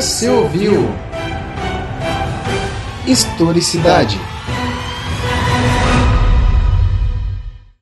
Você 0.01 0.27
ouviu 0.27 0.71
Historicidade. 3.07 4.17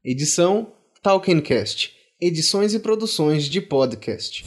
Edição 0.04 0.74
Talkencast. 1.02 1.94
Edições 2.20 2.74
e 2.74 2.80
produções 2.80 3.46
de 3.46 3.62
podcast. 3.62 4.46